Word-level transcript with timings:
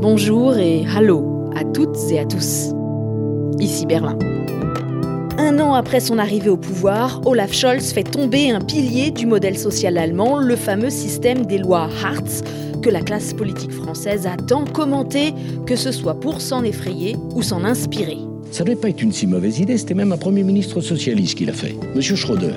Bonjour 0.00 0.56
et 0.56 0.86
hallo 0.96 1.50
à 1.54 1.62
toutes 1.62 1.98
et 2.10 2.18
à 2.18 2.24
tous. 2.24 2.70
Ici 3.58 3.84
Berlin. 3.84 4.18
Un 5.36 5.60
an 5.60 5.74
après 5.74 6.00
son 6.00 6.16
arrivée 6.16 6.48
au 6.48 6.56
pouvoir, 6.56 7.20
Olaf 7.26 7.52
Scholz 7.52 7.92
fait 7.92 8.04
tomber 8.04 8.50
un 8.50 8.62
pilier 8.62 9.10
du 9.10 9.26
modèle 9.26 9.58
social 9.58 9.98
allemand, 9.98 10.38
le 10.38 10.56
fameux 10.56 10.88
système 10.88 11.44
des 11.44 11.58
lois 11.58 11.90
Hartz, 12.02 12.42
que 12.80 12.88
la 12.88 13.02
classe 13.02 13.34
politique 13.34 13.72
française 13.72 14.26
a 14.26 14.38
tant 14.38 14.64
commenté, 14.64 15.34
que 15.66 15.76
ce 15.76 15.92
soit 15.92 16.18
pour 16.18 16.40
s'en 16.40 16.64
effrayer 16.64 17.16
ou 17.34 17.42
s'en 17.42 17.62
inspirer. 17.64 18.16
Ça 18.52 18.64
ne 18.64 18.74
pas 18.76 18.88
être 18.88 19.02
une 19.02 19.12
si 19.12 19.26
mauvaise 19.26 19.60
idée, 19.60 19.76
c'était 19.76 19.92
même 19.92 20.12
un 20.12 20.16
Premier 20.16 20.44
ministre 20.44 20.80
socialiste 20.80 21.36
qui 21.36 21.44
l'a 21.44 21.52
fait, 21.52 21.76
M. 21.94 22.00
Schröder. 22.00 22.56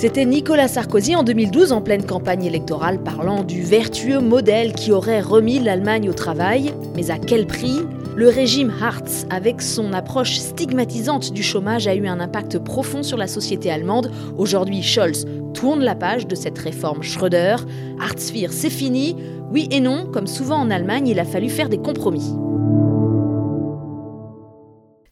C'était 0.00 0.24
Nicolas 0.24 0.66
Sarkozy 0.66 1.14
en 1.14 1.22
2012 1.22 1.72
en 1.72 1.82
pleine 1.82 2.06
campagne 2.06 2.46
électorale 2.46 3.02
parlant 3.02 3.44
du 3.44 3.60
vertueux 3.60 4.20
modèle 4.20 4.72
qui 4.72 4.92
aurait 4.92 5.20
remis 5.20 5.58
l'Allemagne 5.58 6.08
au 6.08 6.14
travail. 6.14 6.72
Mais 6.96 7.10
à 7.10 7.18
quel 7.18 7.46
prix? 7.46 7.80
Le 8.16 8.30
régime 8.30 8.72
Hartz, 8.80 9.26
avec 9.28 9.60
son 9.60 9.92
approche 9.92 10.38
stigmatisante 10.38 11.34
du 11.34 11.42
chômage, 11.42 11.86
a 11.86 11.94
eu 11.94 12.06
un 12.06 12.18
impact 12.18 12.58
profond 12.60 13.02
sur 13.02 13.18
la 13.18 13.26
société 13.26 13.70
allemande. 13.70 14.10
Aujourd'hui, 14.38 14.82
Scholz 14.82 15.26
tourne 15.52 15.82
la 15.82 15.94
page 15.94 16.26
de 16.26 16.34
cette 16.34 16.58
réforme 16.58 17.02
Schröder. 17.02 17.56
Hartz 18.00 18.32
c'est 18.52 18.70
fini. 18.70 19.16
Oui 19.52 19.68
et 19.70 19.80
non, 19.80 20.06
comme 20.10 20.26
souvent 20.26 20.56
en 20.56 20.70
Allemagne, 20.70 21.08
il 21.08 21.20
a 21.20 21.26
fallu 21.26 21.50
faire 21.50 21.68
des 21.68 21.76
compromis. 21.76 22.32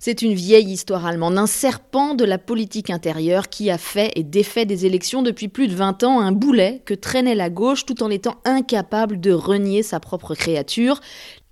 C'est 0.00 0.22
une 0.22 0.34
vieille 0.34 0.70
histoire 0.70 1.06
allemande, 1.06 1.38
un 1.38 1.48
serpent 1.48 2.14
de 2.14 2.24
la 2.24 2.38
politique 2.38 2.88
intérieure 2.88 3.48
qui 3.48 3.68
a 3.68 3.78
fait 3.78 4.12
et 4.14 4.22
défait 4.22 4.64
des 4.64 4.86
élections 4.86 5.22
depuis 5.22 5.48
plus 5.48 5.66
de 5.66 5.74
20 5.74 6.04
ans, 6.04 6.20
un 6.20 6.30
boulet 6.30 6.82
que 6.84 6.94
traînait 6.94 7.34
la 7.34 7.50
gauche 7.50 7.84
tout 7.84 8.04
en 8.04 8.08
étant 8.08 8.36
incapable 8.44 9.18
de 9.18 9.32
renier 9.32 9.82
sa 9.82 9.98
propre 9.98 10.36
créature. 10.36 11.00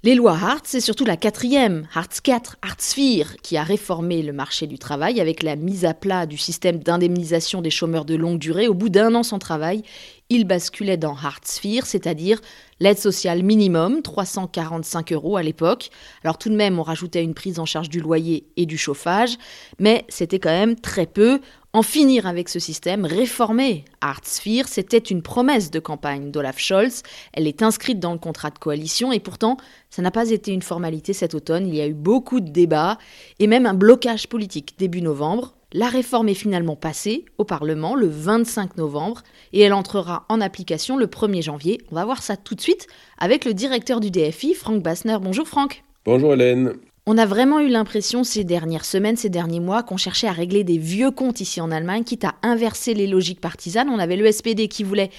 Les 0.05 0.14
lois 0.14 0.39
Hartz, 0.41 0.69
c'est 0.70 0.80
surtout 0.80 1.05
la 1.05 1.17
quatrième, 1.17 1.89
Hartz 1.92 2.20
IV, 2.24 2.55
Hartz 2.62 2.97
IV, 2.97 3.34
qui 3.42 3.56
a 3.56 3.64
réformé 3.64 4.22
le 4.22 4.33
marché 4.33 4.69
du 4.69 4.78
travail 4.78 5.20
avec 5.20 5.42
la 5.42 5.56
mise 5.56 5.84
à 5.84 5.94
plat 5.94 6.27
du 6.27 6.39
système 6.39 6.78
d'indemnisation 6.78 7.62
des 7.62 7.70
chômeurs 7.70 8.05
de 8.05 8.14
longue 8.14 8.39
durée. 8.39 8.69
Au 8.69 8.74
bout 8.74 8.91
d'un 8.91 9.17
an 9.17 9.24
sans 9.24 9.41
travail, 9.41 9.83
il 10.28 10.44
basculait 10.44 10.96
dans 10.96 11.16
IV, 11.16 11.84
c'est-à-dire 11.84 12.41
l'aide 12.80 12.98
sociale 12.98 13.42
minimum, 13.42 14.02
345 14.02 15.12
euros 15.12 15.36
à 15.36 15.42
l'époque. 15.42 15.91
Alors 16.24 16.38
tout 16.38 16.48
de 16.48 16.56
même, 16.56 16.78
on 16.78 16.83
rajoutait 16.83 17.22
une 17.22 17.34
prise 17.34 17.58
en 17.58 17.64
charge 17.64 17.88
du 17.88 18.00
loyer 18.00 18.46
et 18.56 18.66
du 18.66 18.77
chauffage, 18.77 19.38
mais 19.78 20.05
c'était 20.08 20.38
quand 20.38 20.50
même 20.50 20.77
très 20.77 21.06
peu. 21.06 21.41
En 21.72 21.83
finir 21.83 22.27
avec 22.27 22.48
ce 22.48 22.58
système, 22.58 23.05
réformer 23.05 23.84
IV, 24.02 24.64
c'était 24.66 24.96
une 24.96 25.20
promesse 25.20 25.70
de 25.70 25.78
campagne 25.78 26.30
d'Olaf 26.30 26.58
Scholz. 26.58 27.02
Elle 27.34 27.46
est 27.46 27.62
inscrite 27.62 28.00
dans 28.00 28.14
le 28.14 28.18
contrat 28.18 28.50
de 28.50 28.58
coalition 28.58 29.12
et 29.12 29.20
pourtant, 29.20 29.58
ça 29.90 30.00
n'a 30.00 30.11
pas 30.11 30.30
été 30.30 30.52
une 30.52 30.62
formalité 30.62 31.12
cet 31.12 31.34
automne. 31.34 31.66
Il 31.66 31.74
y 31.74 31.83
a 31.83 31.86
eu 31.86 31.92
beaucoup 31.92 32.40
de 32.40 32.48
débats 32.48 32.96
et 33.38 33.46
même 33.46 33.66
un 33.66 33.74
blocage 33.74 34.27
politique 34.27 34.78
début 34.78 35.02
novembre. 35.02 35.55
La 35.72 35.89
réforme 35.89 36.28
est 36.28 36.34
finalement 36.34 36.77
passée 36.77 37.25
au 37.39 37.45
Parlement 37.45 37.97
le 37.97 38.06
25 38.06 38.77
novembre 38.77 39.22
et 39.53 39.62
elle 39.62 39.73
entrera 39.73 40.25
en 40.28 40.41
application 40.41 40.97
le 40.97 41.06
1er 41.06 41.42
janvier. 41.42 41.81
On 41.91 41.97
va 41.97 42.05
voir 42.05 42.23
ça 42.23 42.36
tout 42.36 42.55
de 42.55 42.61
suite 42.61 42.86
avec 43.19 43.45
le 43.45 43.53
directeur 43.53 43.98
du 43.98 44.12
DFI, 44.12 44.55
Franck 44.55 44.81
Bassner. 44.81 45.19
Bonjour 45.20 45.48
Franck. 45.48 45.83
Bonjour 46.05 46.34
Hélène. 46.34 46.75
On 47.06 47.19
a 47.19 47.27
vraiment 47.27 47.58
eu 47.58 47.69
l'impression 47.69 48.23
ces 48.23 48.45
dernières 48.45 48.84
semaines, 48.84 49.17
ces 49.17 49.28
derniers 49.28 49.61
mois, 49.61 49.83
qu'on 49.83 49.97
cherchait 49.97 50.28
à 50.28 50.33
régler 50.33 50.62
des 50.62 50.78
vieux 50.78 51.11
comptes 51.11 51.41
ici 51.41 51.61
en 51.61 51.73
Allemagne, 51.73 52.05
quitte 52.05 52.25
à 52.25 52.34
inverser 52.42 52.95
les 52.95 53.08
logiques 53.08 53.41
partisanes. 53.41 53.89
On 53.89 53.98
avait 53.98 54.17
le 54.17 54.30
SPD 54.30 54.69
qui 54.69 54.84
voulait 54.84 55.11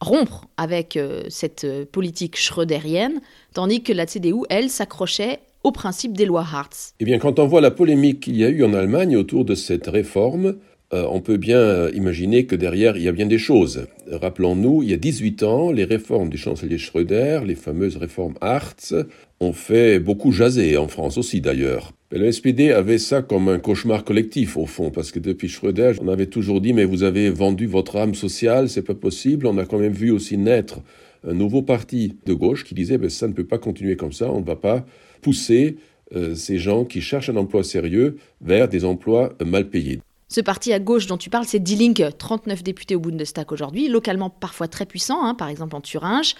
rompre 0.00 0.46
avec 0.56 0.96
euh, 0.96 1.22
cette 1.28 1.64
euh, 1.64 1.84
politique 1.84 2.36
schröderienne, 2.36 3.20
tandis 3.54 3.82
que 3.82 3.92
la 3.92 4.06
CDU, 4.06 4.42
elle, 4.50 4.68
s'accrochait 4.68 5.40
au 5.64 5.72
principe 5.72 6.16
des 6.16 6.26
lois 6.26 6.46
Hartz. 6.52 6.94
Eh 7.00 7.04
bien, 7.04 7.18
quand 7.18 7.38
on 7.38 7.46
voit 7.46 7.60
la 7.60 7.70
polémique 7.70 8.20
qu'il 8.20 8.36
y 8.36 8.44
a 8.44 8.48
eu 8.48 8.64
en 8.64 8.74
Allemagne 8.74 9.16
autour 9.16 9.44
de 9.44 9.54
cette 9.54 9.86
réforme, 9.86 10.56
euh, 10.92 11.06
on 11.10 11.20
peut 11.20 11.38
bien 11.38 11.88
imaginer 11.90 12.44
que 12.44 12.54
derrière, 12.54 12.96
il 12.96 13.02
y 13.02 13.08
a 13.08 13.12
bien 13.12 13.26
des 13.26 13.38
choses. 13.38 13.86
Rappelons-nous, 14.10 14.82
il 14.82 14.90
y 14.90 14.94
a 14.94 14.98
18 14.98 15.42
ans, 15.42 15.72
les 15.72 15.84
réformes 15.84 16.28
du 16.28 16.36
chancelier 16.36 16.76
Schröder, 16.76 17.40
les 17.46 17.54
fameuses 17.54 17.96
réformes 17.96 18.34
Hartz, 18.40 18.94
ont 19.40 19.54
fait 19.54 19.98
beaucoup 19.98 20.32
jaser, 20.32 20.76
en 20.76 20.88
France 20.88 21.16
aussi 21.16 21.40
d'ailleurs. 21.40 21.92
Le 22.10 22.30
SPD 22.30 22.72
avait 22.72 22.98
ça 22.98 23.22
comme 23.22 23.48
un 23.48 23.58
cauchemar 23.58 24.04
collectif 24.04 24.58
au 24.58 24.66
fond, 24.66 24.90
parce 24.90 25.12
que 25.12 25.18
depuis 25.18 25.48
Schröder, 25.48 25.92
on 26.02 26.08
avait 26.08 26.26
toujours 26.26 26.60
dit 26.60 26.74
mais 26.74 26.84
vous 26.84 27.04
avez 27.04 27.30
vendu 27.30 27.66
votre 27.66 27.96
âme 27.96 28.14
sociale, 28.14 28.68
c'est 28.68 28.82
pas 28.82 28.94
possible. 28.94 29.46
On 29.46 29.56
a 29.56 29.64
quand 29.64 29.78
même 29.78 29.94
vu 29.94 30.10
aussi 30.10 30.36
naître 30.36 30.80
un 31.26 31.32
nouveau 31.32 31.62
parti 31.62 32.18
de 32.26 32.34
gauche 32.34 32.64
qui 32.64 32.74
disait 32.74 32.98
ben, 32.98 33.08
ça 33.08 33.28
ne 33.28 33.32
peut 33.32 33.46
pas 33.46 33.56
continuer 33.56 33.96
comme 33.96 34.12
ça, 34.12 34.30
on 34.30 34.40
ne 34.40 34.44
va 34.44 34.56
pas 34.56 34.84
pousser 35.22 35.76
euh, 36.14 36.34
ces 36.34 36.58
gens 36.58 36.84
qui 36.84 37.00
cherchent 37.00 37.30
un 37.30 37.36
emploi 37.36 37.64
sérieux 37.64 38.18
vers 38.42 38.68
des 38.68 38.84
emplois 38.84 39.32
mal 39.44 39.70
payés. 39.70 40.00
Ce 40.28 40.40
parti 40.40 40.72
à 40.72 40.78
gauche 40.78 41.06
dont 41.06 41.18
tu 41.18 41.28
parles, 41.28 41.44
c'est 41.46 41.58
Die 41.58 41.76
Linke, 41.76 42.16
39 42.16 42.62
députés 42.62 42.96
au 42.96 43.00
Bundestag 43.00 43.52
aujourd'hui, 43.52 43.88
localement 43.88 44.30
parfois 44.30 44.66
très 44.66 44.86
puissant, 44.86 45.22
hein, 45.22 45.34
par 45.34 45.48
exemple 45.48 45.76
en 45.76 45.82
Thuringe. 45.82 46.34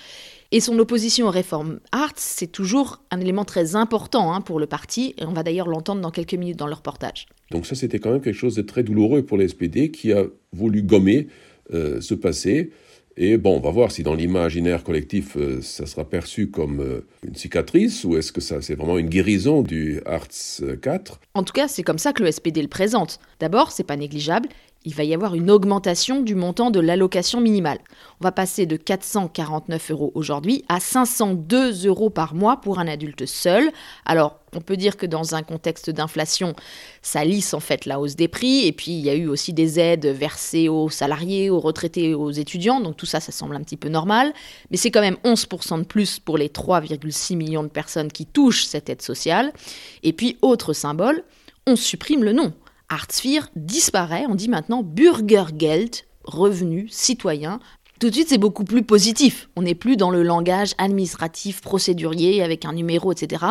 Et 0.50 0.60
son 0.60 0.78
opposition 0.78 1.26
aux 1.26 1.30
réformes 1.30 1.78
Hartz, 1.92 2.20
c'est 2.20 2.46
toujours 2.46 3.02
un 3.10 3.20
élément 3.20 3.44
très 3.44 3.76
important 3.76 4.32
hein, 4.32 4.40
pour 4.40 4.60
le 4.60 4.66
parti, 4.66 5.14
et 5.18 5.26
on 5.26 5.32
va 5.32 5.42
d'ailleurs 5.42 5.68
l'entendre 5.68 6.00
dans 6.00 6.10
quelques 6.10 6.34
minutes 6.34 6.58
dans 6.58 6.66
le 6.66 6.74
reportage. 6.74 7.26
Donc 7.50 7.66
ça, 7.66 7.74
c'était 7.74 7.98
quand 7.98 8.12
même 8.12 8.22
quelque 8.22 8.34
chose 8.34 8.54
de 8.54 8.62
très 8.62 8.82
douloureux 8.82 9.22
pour 9.22 9.36
l'SPD 9.36 9.90
qui 9.90 10.12
a 10.12 10.24
voulu 10.52 10.82
gommer 10.82 11.28
euh, 11.74 12.00
ce 12.00 12.14
passé. 12.14 12.70
Et 13.16 13.36
bon, 13.36 13.56
on 13.56 13.60
va 13.60 13.70
voir 13.70 13.92
si 13.92 14.02
dans 14.02 14.14
l'imaginaire 14.14 14.82
collectif, 14.82 15.36
euh, 15.36 15.60
ça 15.60 15.86
sera 15.86 16.04
perçu 16.04 16.48
comme 16.48 16.80
euh, 16.80 17.06
une 17.26 17.34
cicatrice 17.34 18.04
ou 18.04 18.16
est-ce 18.16 18.32
que 18.32 18.40
ça 18.40 18.62
c'est 18.62 18.74
vraiment 18.74 18.98
une 18.98 19.08
guérison 19.08 19.62
du 19.62 20.00
Hartz 20.06 20.62
4. 20.80 21.20
En 21.34 21.42
tout 21.42 21.52
cas, 21.52 21.68
c'est 21.68 21.82
comme 21.82 21.98
ça 21.98 22.12
que 22.12 22.22
le 22.22 22.32
SPD 22.32 22.62
le 22.62 22.68
présente. 22.68 23.20
D'abord, 23.38 23.70
c'est 23.70 23.84
pas 23.84 23.96
négligeable, 23.96 24.48
il 24.84 24.94
va 24.94 25.04
y 25.04 25.14
avoir 25.14 25.34
une 25.34 25.50
augmentation 25.50 26.22
du 26.22 26.34
montant 26.34 26.70
de 26.70 26.80
l'allocation 26.80 27.40
minimale. 27.40 27.78
On 28.20 28.24
va 28.24 28.32
passer 28.32 28.66
de 28.66 28.76
449 28.76 29.90
euros 29.90 30.12
aujourd'hui 30.14 30.64
à 30.68 30.80
502 30.80 31.86
euros 31.86 32.10
par 32.10 32.34
mois 32.34 32.60
pour 32.60 32.78
un 32.78 32.88
adulte 32.88 33.26
seul. 33.26 33.70
Alors, 34.04 34.38
on 34.54 34.60
peut 34.60 34.76
dire 34.76 34.96
que 34.96 35.06
dans 35.06 35.34
un 35.34 35.42
contexte 35.42 35.90
d'inflation, 35.90 36.54
ça 37.00 37.24
lisse 37.24 37.54
en 37.54 37.60
fait 37.60 37.86
la 37.86 38.00
hausse 38.00 38.16
des 38.16 38.28
prix. 38.28 38.66
Et 38.66 38.72
puis, 38.72 38.92
il 38.92 39.00
y 39.00 39.10
a 39.10 39.14
eu 39.14 39.28
aussi 39.28 39.52
des 39.52 39.78
aides 39.78 40.06
versées 40.06 40.68
aux 40.68 40.90
salariés, 40.90 41.48
aux 41.48 41.60
retraités, 41.60 42.14
aux 42.14 42.30
étudiants. 42.30 42.80
Donc, 42.80 42.96
tout 42.96 43.06
ça, 43.06 43.20
ça 43.20 43.32
semble 43.32 43.56
un 43.56 43.62
petit 43.62 43.76
peu 43.76 43.88
normal. 43.88 44.32
Mais 44.70 44.76
c'est 44.76 44.90
quand 44.90 45.00
même 45.00 45.16
11% 45.24 45.78
de 45.78 45.84
plus 45.84 46.18
pour 46.18 46.38
les 46.38 46.48
3,6 46.48 47.36
millions 47.36 47.62
de 47.62 47.68
personnes 47.68 48.10
qui 48.10 48.26
touchent 48.26 48.64
cette 48.64 48.90
aide 48.90 49.02
sociale. 49.02 49.52
Et 50.02 50.12
puis, 50.12 50.36
autre 50.42 50.72
symbole, 50.72 51.24
on 51.66 51.76
supprime 51.76 52.24
le 52.24 52.32
nom. 52.32 52.52
Hartz 52.92 53.22
disparaît, 53.56 54.26
on 54.28 54.34
dit 54.34 54.50
maintenant 54.50 54.82
Bürgergeld, 54.82 55.94
revenu 56.24 56.88
citoyen. 56.90 57.58
Tout 57.98 58.10
de 58.10 58.14
suite, 58.14 58.28
c'est 58.28 58.36
beaucoup 58.36 58.64
plus 58.64 58.82
positif. 58.82 59.48
On 59.56 59.62
n'est 59.62 59.74
plus 59.74 59.96
dans 59.96 60.10
le 60.10 60.22
langage 60.22 60.74
administratif, 60.76 61.62
procédurier, 61.62 62.42
avec 62.42 62.66
un 62.66 62.74
numéro, 62.74 63.10
etc. 63.10 63.46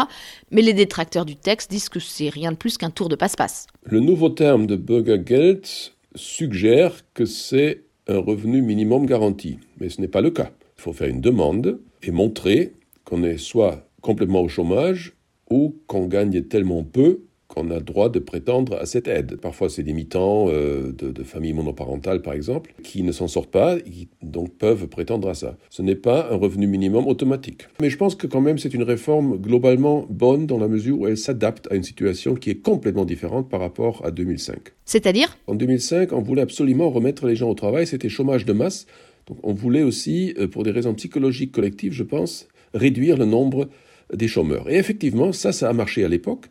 Mais 0.52 0.62
les 0.62 0.74
détracteurs 0.74 1.26
du 1.26 1.36
texte 1.36 1.72
disent 1.72 1.90
que 1.90 2.00
c'est 2.00 2.30
rien 2.30 2.52
de 2.52 2.56
plus 2.58 2.78
qu'un 2.78 2.92
tour 2.92 3.10
de 3.10 3.16
passe-passe. 3.16 3.66
Le 3.82 4.00
nouveau 4.00 4.30
terme 4.30 4.68
de 4.68 4.76
Bürgergeld 4.76 5.66
suggère 6.14 7.02
que 7.16 7.26
c'est 7.26 7.86
un 8.08 8.20
revenu 8.20 8.62
minimum 8.62 9.08
garanti. 9.08 9.58
Mais 9.80 9.90
ce 9.90 10.02
n'est 10.02 10.08
pas 10.08 10.22
le 10.22 10.30
cas. 10.30 10.52
Il 10.78 10.84
faut 10.84 10.94
faire 10.94 11.08
une 11.08 11.22
demande 11.22 11.80
et 12.04 12.12
montrer 12.12 12.74
qu'on 13.06 13.24
est 13.24 13.38
soit 13.38 13.90
complètement 14.02 14.42
au 14.42 14.50
chômage 14.50 15.14
ou 15.50 15.78
qu'on 15.88 16.06
gagne 16.06 16.44
tellement 16.44 16.84
peu 16.84 17.22
qu'on 17.54 17.70
a 17.70 17.80
droit 17.80 18.10
de 18.10 18.20
prétendre 18.20 18.78
à 18.78 18.86
cette 18.86 19.08
aide. 19.08 19.36
Parfois, 19.36 19.70
c'est 19.70 19.84
des 19.84 19.94
mi-temps 19.94 20.48
euh, 20.50 20.94
de, 20.94 21.24
familles 21.24 21.54
monoparentales, 21.54 22.22
par 22.22 22.34
exemple, 22.34 22.74
qui 22.82 23.04
ne 23.04 23.12
s'en 23.12 23.28
sortent 23.28 23.52
pas 23.52 23.78
et 23.78 23.84
qui 23.84 24.08
donc 24.24 24.54
peuvent 24.54 24.88
prétendre 24.88 25.28
à 25.28 25.34
ça. 25.34 25.58
Ce 25.70 25.82
n'est 25.82 25.96
pas 25.96 26.30
un 26.32 26.36
revenu 26.36 26.66
minimum 26.66 27.08
automatique. 27.08 27.68
Mais 27.82 27.90
je 27.90 27.98
pense 27.98 28.16
que 28.16 28.26
quand 28.26 28.42
même, 28.42 28.58
c'est 28.58 28.74
une 28.74 28.84
réforme 28.84 29.38
globalement 29.38 30.06
bonne 30.10 30.48
dans 30.48 30.58
la 30.58 30.68
mesure 30.68 31.00
où 31.02 31.08
elle 31.08 31.18
s'adapte 31.18 31.68
à 31.72 31.76
une 31.76 31.84
situation 31.84 32.36
qui 32.36 32.50
est 32.50 32.62
complètement 32.62 33.06
différente 33.06 33.50
par 33.50 33.60
rapport 33.60 34.04
à 34.06 34.12
2005. 34.12 34.58
C'est-à-dire? 34.86 35.38
En 35.48 35.56
2005, 35.56 36.14
on 36.14 36.22
voulait 36.22 36.42
absolument 36.42 36.90
remettre 36.90 37.28
les 37.28 37.36
gens 37.36 37.50
au 37.50 37.56
travail, 37.56 37.86
c'était 37.86 38.10
chômage 38.10 38.46
de 38.46 38.54
masse. 38.54 38.88
Donc 39.28 39.38
on 39.44 39.54
voulait 39.54 39.84
aussi, 39.84 40.34
euh, 40.40 40.48
pour 40.48 40.64
des 40.64 40.72
raisons 40.72 40.94
psychologiques 40.94 41.52
collectives, 41.52 41.94
je 41.94 42.04
pense, 42.04 42.48
réduire 42.74 43.18
le 43.18 43.26
nombre 43.26 43.68
des 44.14 44.28
chômeurs. 44.28 44.70
Et 44.70 44.76
effectivement, 44.76 45.32
ça, 45.32 45.52
ça 45.52 45.70
a 45.70 45.74
marché 45.74 46.04
à 46.04 46.08
l'époque. 46.08 46.48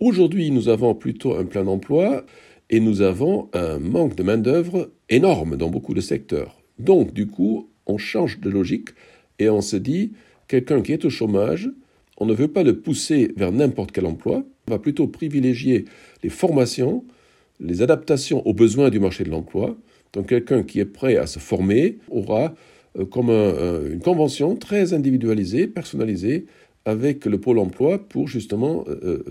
Aujourd'hui, 0.00 0.50
nous 0.50 0.70
avons 0.70 0.94
plutôt 0.94 1.34
un 1.34 1.44
plein 1.44 1.62
d'emploi 1.62 2.24
et 2.70 2.80
nous 2.80 3.02
avons 3.02 3.50
un 3.52 3.78
manque 3.78 4.14
de 4.14 4.22
main-d'œuvre 4.22 4.90
énorme 5.10 5.58
dans 5.58 5.68
beaucoup 5.68 5.92
de 5.92 6.00
secteurs. 6.00 6.62
Donc, 6.78 7.12
du 7.12 7.26
coup, 7.26 7.68
on 7.84 7.98
change 7.98 8.40
de 8.40 8.48
logique 8.48 8.88
et 9.38 9.50
on 9.50 9.60
se 9.60 9.76
dit 9.76 10.12
quelqu'un 10.48 10.80
qui 10.80 10.94
est 10.94 11.04
au 11.04 11.10
chômage, 11.10 11.68
on 12.16 12.24
ne 12.24 12.32
veut 12.32 12.48
pas 12.48 12.62
le 12.62 12.80
pousser 12.80 13.34
vers 13.36 13.52
n'importe 13.52 13.92
quel 13.92 14.06
emploi, 14.06 14.42
on 14.68 14.70
va 14.70 14.78
plutôt 14.78 15.06
privilégier 15.06 15.84
les 16.22 16.30
formations, 16.30 17.04
les 17.60 17.82
adaptations 17.82 18.46
aux 18.46 18.54
besoins 18.54 18.88
du 18.88 19.00
marché 19.00 19.24
de 19.24 19.30
l'emploi. 19.30 19.76
Donc, 20.14 20.28
quelqu'un 20.28 20.62
qui 20.62 20.80
est 20.80 20.86
prêt 20.86 21.18
à 21.18 21.26
se 21.26 21.38
former 21.38 21.98
aura 22.08 22.54
euh, 22.98 23.04
comme 23.04 23.28
une 23.28 24.00
convention 24.00 24.56
très 24.56 24.94
individualisée, 24.94 25.66
personnalisée, 25.66 26.46
avec 26.84 27.24
le 27.26 27.40
pôle 27.40 27.58
emploi 27.58 27.98
pour 27.98 28.28
justement 28.28 28.84
euh, 28.88 29.22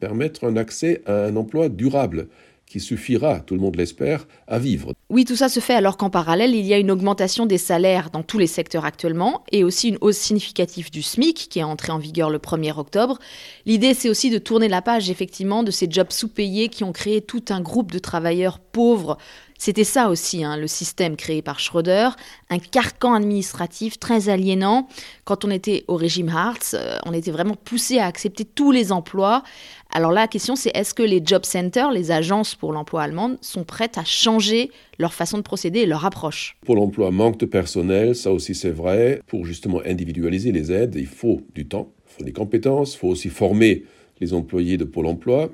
permettre 0.00 0.44
un 0.44 0.56
accès 0.56 1.02
à 1.06 1.24
un 1.24 1.36
emploi 1.36 1.68
durable 1.68 2.28
qui 2.66 2.80
suffira, 2.80 3.40
tout 3.40 3.54
le 3.54 3.60
monde 3.60 3.76
l'espère, 3.76 4.26
à 4.48 4.58
vivre. 4.58 4.92
Oui, 5.08 5.24
tout 5.24 5.36
ça 5.36 5.48
se 5.48 5.60
fait 5.60 5.74
alors 5.74 5.96
qu'en 5.96 6.10
parallèle, 6.10 6.54
il 6.54 6.66
y 6.66 6.74
a 6.74 6.78
une 6.78 6.90
augmentation 6.90 7.46
des 7.46 7.58
salaires 7.58 8.10
dans 8.10 8.24
tous 8.24 8.38
les 8.38 8.48
secteurs 8.48 8.84
actuellement 8.84 9.44
et 9.52 9.62
aussi 9.62 9.90
une 9.90 9.98
hausse 10.00 10.16
significative 10.16 10.90
du 10.90 11.02
SMIC 11.02 11.48
qui 11.48 11.60
est 11.60 11.64
entrée 11.64 11.92
en 11.92 11.98
vigueur 11.98 12.28
le 12.28 12.38
1er 12.38 12.76
octobre. 12.76 13.18
L'idée, 13.66 13.94
c'est 13.94 14.08
aussi 14.08 14.30
de 14.30 14.38
tourner 14.38 14.68
la 14.68 14.82
page 14.82 15.10
effectivement 15.10 15.62
de 15.62 15.70
ces 15.70 15.86
jobs 15.88 16.10
sous-payés 16.10 16.68
qui 16.68 16.82
ont 16.82 16.92
créé 16.92 17.20
tout 17.20 17.44
un 17.50 17.60
groupe 17.60 17.92
de 17.92 18.00
travailleurs 18.00 18.58
pauvres 18.58 19.16
c'était 19.58 19.84
ça 19.84 20.08
aussi, 20.08 20.44
hein, 20.44 20.56
le 20.56 20.66
système 20.66 21.16
créé 21.16 21.42
par 21.42 21.60
Schröder, 21.60 22.10
un 22.50 22.58
carcan 22.58 23.14
administratif 23.14 23.98
très 23.98 24.28
aliénant. 24.28 24.88
Quand 25.24 25.44
on 25.44 25.50
était 25.50 25.84
au 25.88 25.96
régime 25.96 26.28
Hartz, 26.28 26.74
euh, 26.74 26.98
on 27.06 27.12
était 27.12 27.30
vraiment 27.30 27.54
poussé 27.54 27.98
à 27.98 28.06
accepter 28.06 28.44
tous 28.44 28.72
les 28.72 28.92
emplois. 28.92 29.42
Alors 29.90 30.12
là, 30.12 30.22
la 30.22 30.28
question, 30.28 30.56
c'est 30.56 30.76
est-ce 30.76 30.94
que 30.94 31.02
les 31.02 31.22
job 31.24 31.44
centers, 31.44 31.90
les 31.90 32.10
agences 32.10 32.54
pour 32.54 32.72
l'emploi 32.72 33.02
allemandes, 33.02 33.38
sont 33.40 33.64
prêtes 33.64 33.98
à 33.98 34.04
changer 34.04 34.70
leur 34.98 35.14
façon 35.14 35.38
de 35.38 35.42
procéder 35.42 35.80
et 35.80 35.86
leur 35.86 36.04
approche? 36.04 36.56
Pour 36.64 36.76
l'emploi, 36.76 37.10
manque 37.10 37.38
de 37.38 37.46
personnel, 37.46 38.14
ça 38.14 38.32
aussi 38.32 38.54
c'est 38.54 38.70
vrai. 38.70 39.20
Pour 39.26 39.46
justement 39.46 39.80
individualiser 39.86 40.52
les 40.52 40.72
aides, 40.72 40.96
il 40.96 41.06
faut 41.06 41.40
du 41.54 41.66
temps, 41.66 41.92
il 42.06 42.16
faut 42.18 42.24
des 42.24 42.32
compétences, 42.32 42.94
il 42.94 42.98
faut 42.98 43.08
aussi 43.08 43.30
former 43.30 43.84
les 44.20 44.34
employés 44.34 44.76
de 44.76 44.84
Pôle 44.84 45.06
emploi. 45.06 45.50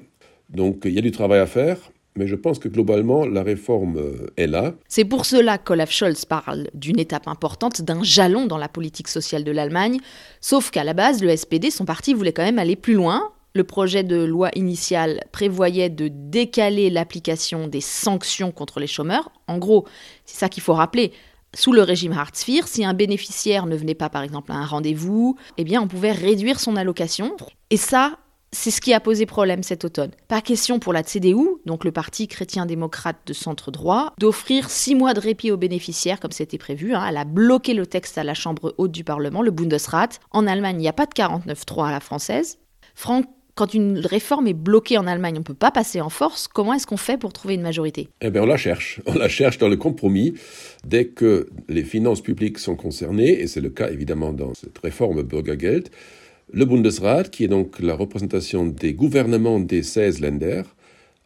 Donc 0.49 0.83
il 0.85 0.93
y 0.93 0.99
a 0.99 1.03
du 1.03 1.13
travail 1.13 1.41
à 1.41 1.47
faire. 1.47 1.92
Mais 2.17 2.27
je 2.27 2.37
pense 2.37 2.59
que 2.59 2.69
globalement, 2.69 3.25
la 3.25 3.43
réforme 3.43 3.97
euh, 3.97 4.27
est 4.37 4.47
là. 4.47 4.75
C'est 4.87 5.05
pour 5.05 5.25
cela 5.25 5.57
qu'Olaf 5.57 5.91
Scholz 5.91 6.25
parle 6.27 6.69
d'une 6.75 6.99
étape 6.99 7.27
importante, 7.27 7.81
d'un 7.81 8.03
jalon 8.03 8.47
dans 8.47 8.59
la 8.59 8.69
politique 8.69 9.09
sociale 9.09 9.45
de 9.45 9.51
l'Allemagne. 9.51 9.99
Sauf 10.41 10.71
qu'à 10.71 10.85
la 10.85 10.93
base, 10.93 11.23
le 11.23 11.35
SPD, 11.35 11.71
son 11.71 11.85
parti, 11.85 12.13
voulait 12.13 12.33
quand 12.33 12.45
même 12.45 12.59
aller 12.59 12.77
plus 12.77 12.95
loin. 12.95 13.33
Le 13.55 13.65
projet 13.65 14.03
de 14.03 14.17
loi 14.17 14.51
initial 14.55 15.21
prévoyait 15.31 15.91
de 15.91 16.09
décaler 16.09 16.91
l'application 16.91 17.67
des 17.67 17.83
sanctions 17.83 18.51
contre 18.51 18.81
les 18.81 18.87
chômeurs. 18.87 19.31
En 19.47 19.59
gros, 19.59 19.87
c'est 20.25 20.39
ça 20.39 20.49
qu'il 20.49 20.63
faut 20.63 20.73
rappeler. 20.75 21.13
Sous 21.55 21.73
le 21.73 21.83
régime 21.83 22.13
Hartz 22.13 22.49
IV, 22.49 22.67
si 22.67 22.83
un 22.83 22.95
bénéficiaire 22.95 23.67
ne 23.67 23.77
venait 23.77 23.95
pas 23.95 24.09
par 24.09 24.23
exemple 24.23 24.53
à 24.53 24.55
un 24.55 24.65
rendez-vous, 24.65 25.37
eh 25.59 25.65
bien 25.65 25.83
on 25.83 25.87
pouvait 25.87 26.13
réduire 26.13 26.59
son 26.59 26.77
allocation. 26.77 27.37
Et 27.69 27.77
ça, 27.77 28.17
c'est 28.53 28.71
ce 28.71 28.81
qui 28.81 28.93
a 28.93 29.01
posé 29.01 29.27
problème 29.27 29.63
cet 29.63 29.85
automne. 29.85 30.11
Pas 30.29 30.43
question 30.43 30.79
pour 30.79 30.93
la 30.93 31.03
CDU, 31.03 31.37
donc 31.65 31.85
le 31.85 31.93
parti 31.93 32.29
chrétien-démocrate 32.29 33.17
de 33.27 33.33
centre 33.33 33.71
droit, 33.71 34.13
d'offrir 34.19 34.69
six 34.69 34.95
mois 34.95 35.15
de 35.15 35.21
répit 35.21 35.51
aux 35.51 35.57
bénéficiaires 35.57 36.21
comme 36.21 36.33
c'était 36.33 36.59
prévu. 36.59 36.95
Hein. 36.95 37.05
Elle 37.09 37.17
a 37.17 37.25
bloqué 37.25 37.73
le 37.75 37.87
texte 37.87 38.19
à 38.19 38.25
la 38.25 38.35
Chambre 38.35 38.75
haute 38.77 38.93
du 38.93 39.05
Parlement, 39.05 39.43
le 39.43 39.51
Bundesrat. 39.51 40.09
En 40.31 40.47
Allemagne, 40.47 40.77
il 40.77 40.83
n'y 40.83 40.89
a 40.89 40.93
pas 40.93 41.07
de 41.07 41.13
49-3 41.13 41.89
à 41.89 41.91
la 41.91 42.01
française. 42.01 42.59
Franck, 42.95 43.27
quand 43.55 43.75
une 43.75 43.99
réforme 43.99 44.47
est 44.47 44.55
bloquée 44.55 44.97
en 44.99 45.07
Allemagne, 45.07 45.35
on 45.37 45.41
ne 45.41 45.45
peut 45.45 45.55
pas 45.55 45.71
passer 45.71 46.01
en 46.01 46.09
force. 46.09 46.49
Comment 46.49 46.75
est-ce 46.75 46.87
qu'on 46.87 46.97
fait 46.97 47.19
pour 47.19 47.33
trouver 47.33 47.55
une 47.55 47.63
majorité? 47.63 48.09
Eh 48.21 48.31
bien, 48.31 48.43
on 48.43 48.47
la 48.47 48.57
cherche. 48.57 49.01
On 49.07 49.15
la 49.15 49.29
cherche 49.29 49.59
dans 49.59 49.69
le 49.69 49.77
compromis. 49.77 50.35
Dès 50.85 51.07
que 51.07 51.49
les 51.69 51.85
finances 51.85 52.23
publiques 52.23 52.59
sont 52.59 52.77
concernées, 52.77 53.41
et 53.41 53.47
c'est 53.47 53.61
le 53.61 53.71
cas 53.71 53.91
évidemment 53.91 54.33
dans 54.33 54.55
cette 54.55 54.79
réforme 54.79 55.23
Bürgergeld, 55.23 55.91
le 56.51 56.65
Bundesrat, 56.65 57.25
qui 57.25 57.45
est 57.45 57.49
donc 57.49 57.81
la 57.81 57.95
représentation 57.95 58.67
des 58.67 58.95
gouvernements 58.95 59.61
des 59.61 59.83
16 59.83 60.21
Länder, 60.21 60.63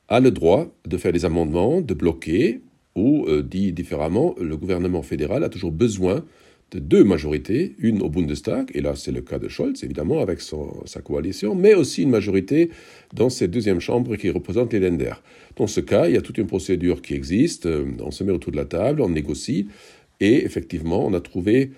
a 0.09 0.21
le 0.21 0.31
droit 0.31 0.69
de 0.87 0.97
faire 0.97 1.13
des 1.13 1.25
amendements, 1.25 1.81
de 1.81 1.95
bloquer, 1.95 2.61
ou, 2.95 3.27
euh, 3.29 3.43
dit 3.43 3.73
différemment, 3.73 4.35
le 4.41 4.57
gouvernement 4.57 5.03
fédéral 5.03 5.45
a 5.45 5.49
toujours 5.49 5.73
besoin 5.73 6.25
de 6.73 6.79
deux 6.81 7.05
majorités, 7.05 7.77
une 7.79 8.03
au 8.03 8.09
Bundestag, 8.09 8.71
et 8.75 8.81
là 8.81 8.97
c'est 8.97 9.13
le 9.13 9.21
cas 9.21 9.39
de 9.39 9.49
Scholz 9.49 9.85
évidemment 9.85 10.21
avec 10.21 10.41
sa 10.41 11.01
coalition, 11.01 11.55
mais 11.55 11.75
aussi 11.75 12.03
une 12.03 12.11
majorité 12.11 12.71
dans 13.15 13.31
cette 13.31 13.53
deuxième 13.53 13.79
chambre 13.79 14.17
qui 14.17 14.31
représente 14.31 14.73
les 14.73 14.81
Länder. 14.81 15.13
Dans 15.55 15.69
ce 15.69 15.81
cas, 15.81 16.09
il 16.09 16.15
y 16.15 16.17
a 16.17 16.23
toute 16.23 16.39
une 16.39 16.49
procédure 16.49 17.03
qui 17.03 17.15
existe, 17.15 17.67
euh, 17.67 17.85
on 18.01 18.11
se 18.11 18.25
met 18.25 18.33
autour 18.33 18.51
de 18.51 18.57
la 18.57 18.65
table, 18.65 19.01
on 19.01 19.09
négocie, 19.09 19.69
et 20.19 20.45
effectivement 20.45 21.07
on 21.07 21.15
a 21.15 21.21
trouvé 21.21 21.71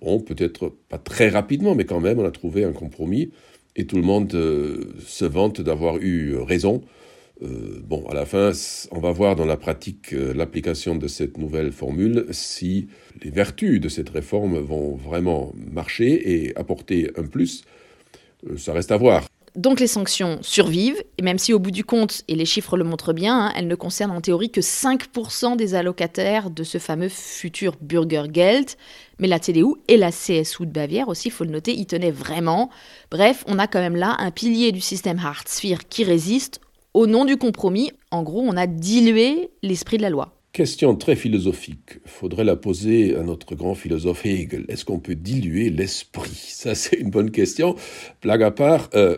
Bon, 0.00 0.20
peut-être 0.20 0.72
pas 0.88 0.98
très 0.98 1.28
rapidement, 1.28 1.74
mais 1.74 1.84
quand 1.84 2.00
même, 2.00 2.18
on 2.18 2.24
a 2.24 2.30
trouvé 2.30 2.64
un 2.64 2.72
compromis 2.72 3.30
et 3.76 3.86
tout 3.86 3.96
le 3.96 4.02
monde 4.02 4.34
euh, 4.34 4.94
se 5.06 5.24
vante 5.24 5.60
d'avoir 5.60 5.98
eu 5.98 6.36
raison. 6.36 6.82
Euh, 7.42 7.80
bon, 7.82 8.06
à 8.08 8.14
la 8.14 8.26
fin, 8.26 8.52
on 8.92 9.00
va 9.00 9.10
voir 9.10 9.34
dans 9.34 9.44
la 9.44 9.56
pratique 9.56 10.12
euh, 10.12 10.32
l'application 10.34 10.94
de 10.94 11.08
cette 11.08 11.38
nouvelle 11.38 11.72
formule 11.72 12.26
si 12.30 12.88
les 13.22 13.30
vertus 13.30 13.80
de 13.80 13.88
cette 13.88 14.10
réforme 14.10 14.58
vont 14.58 14.94
vraiment 14.94 15.52
marcher 15.56 16.44
et 16.44 16.56
apporter 16.56 17.10
un 17.16 17.24
plus. 17.24 17.64
ça 18.56 18.72
reste 18.72 18.92
à 18.92 18.96
voir. 18.96 19.26
Donc 19.56 19.78
les 19.78 19.86
sanctions 19.86 20.38
survivent, 20.42 21.00
et 21.16 21.22
même 21.22 21.38
si 21.38 21.52
au 21.52 21.60
bout 21.60 21.70
du 21.70 21.84
compte, 21.84 22.22
et 22.26 22.34
les 22.34 22.44
chiffres 22.44 22.76
le 22.76 22.82
montrent 22.82 23.12
bien, 23.12 23.46
hein, 23.46 23.52
elles 23.56 23.68
ne 23.68 23.76
concernent 23.76 24.10
en 24.10 24.20
théorie 24.20 24.50
que 24.50 24.60
5% 24.60 25.56
des 25.56 25.76
allocataires 25.76 26.50
de 26.50 26.64
ce 26.64 26.78
fameux 26.78 27.08
futur 27.08 27.76
Bürgergeld. 27.80 28.70
Mais 29.18 29.28
la 29.28 29.38
CDU 29.38 29.74
et 29.88 29.96
la 29.96 30.10
CSU 30.10 30.66
de 30.66 30.72
Bavière 30.72 31.08
aussi, 31.08 31.28
il 31.28 31.30
faut 31.30 31.44
le 31.44 31.50
noter, 31.50 31.72
y 31.72 31.86
tenaient 31.86 32.10
vraiment. 32.10 32.70
Bref, 33.10 33.44
on 33.46 33.58
a 33.58 33.66
quand 33.66 33.80
même 33.80 33.96
là 33.96 34.16
un 34.18 34.30
pilier 34.30 34.72
du 34.72 34.80
système 34.80 35.18
Hartz 35.18 35.62
IV 35.62 35.78
qui 35.88 36.04
résiste. 36.04 36.60
Au 36.94 37.06
nom 37.06 37.24
du 37.24 37.36
compromis, 37.36 37.90
en 38.10 38.22
gros, 38.22 38.40
on 38.40 38.56
a 38.56 38.66
dilué 38.66 39.50
l'esprit 39.62 39.96
de 39.96 40.02
la 40.02 40.10
loi. 40.10 40.34
Question 40.52 40.94
très 40.94 41.16
philosophique. 41.16 41.98
Faudrait 42.04 42.44
la 42.44 42.54
poser 42.54 43.16
à 43.16 43.24
notre 43.24 43.56
grand 43.56 43.74
philosophe 43.74 44.24
Hegel. 44.24 44.64
Est-ce 44.68 44.84
qu'on 44.84 45.00
peut 45.00 45.16
diluer 45.16 45.68
l'esprit? 45.68 46.30
Ça, 46.30 46.76
c'est 46.76 46.96
une 46.96 47.10
bonne 47.10 47.32
question. 47.32 47.74
Blague 48.22 48.44
à 48.44 48.52
part, 48.52 48.88
euh, 48.94 49.16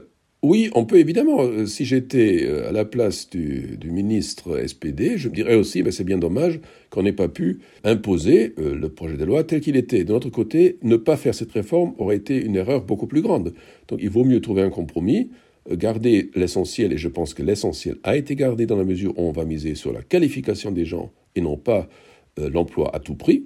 oui, 0.49 0.71
on 0.75 0.85
peut 0.85 0.99
évidemment. 0.99 1.43
Euh, 1.43 1.67
si 1.67 1.85
j'étais 1.85 2.45
euh, 2.45 2.69
à 2.69 2.73
la 2.73 2.85
place 2.85 3.29
du, 3.29 3.79
ministre 3.85 4.63
SPD, 4.65 5.19
je 5.19 5.29
me 5.29 5.35
dirais 5.35 5.57
aussi, 5.57 5.83
ben, 5.83 5.91
c'est 5.91 6.05
bien 6.05 6.19
dommage 6.19 6.61
qu'on 6.91 7.03
n'ait 7.03 7.13
pas 7.13 7.27
pu 7.27 7.59
imposer 7.83 8.55
euh, 8.59 8.77
le 8.77 8.89
projet 8.89 9.17
de 9.17 9.25
loi 9.25 9.43
tel 9.43 9.61
qu'il 9.61 9.75
était. 9.75 10.05
De 10.05 10.13
notre 10.13 10.31
côté, 10.31 10.79
ne 10.83 10.97
pas 10.97 11.17
faire 11.17 11.35
cette 11.35 11.51
réforme 11.51 11.95
aurait 11.99 12.17
été 12.17 12.37
une 12.41 12.55
erreur 12.55 12.85
beaucoup 12.85 13.09
plus 13.09 13.23
grande. 13.23 13.55
Donc 13.89 13.99
il 14.01 14.09
vaut 14.09 14.23
mieux 14.23 14.41
trouver 14.41 14.63
un 14.63 14.71
compromis, 14.71 15.31
garder 15.69 16.31
l'essentiel, 16.37 16.93
et 16.93 16.99
je 16.99 17.09
pense 17.09 17.35
que 17.35 17.43
l'essentiel 17.43 17.97
a 18.05 18.17
été 18.17 18.37
gardé 18.37 18.67
dans 18.67 18.77
la 18.77 18.85
mesure 18.85 19.19
où 19.19 19.23
on 19.23 19.33
va 19.33 19.45
miser 19.45 19.75
sur 19.75 19.93
la 19.93 20.03
qualification 20.03 20.71
des 20.71 20.85
gens 20.85 21.11
et 21.35 21.41
non 21.41 21.57
pas 21.57 21.89
l'emploi 22.37 22.95
à 22.95 23.01
tout 23.01 23.17
prix. 23.17 23.43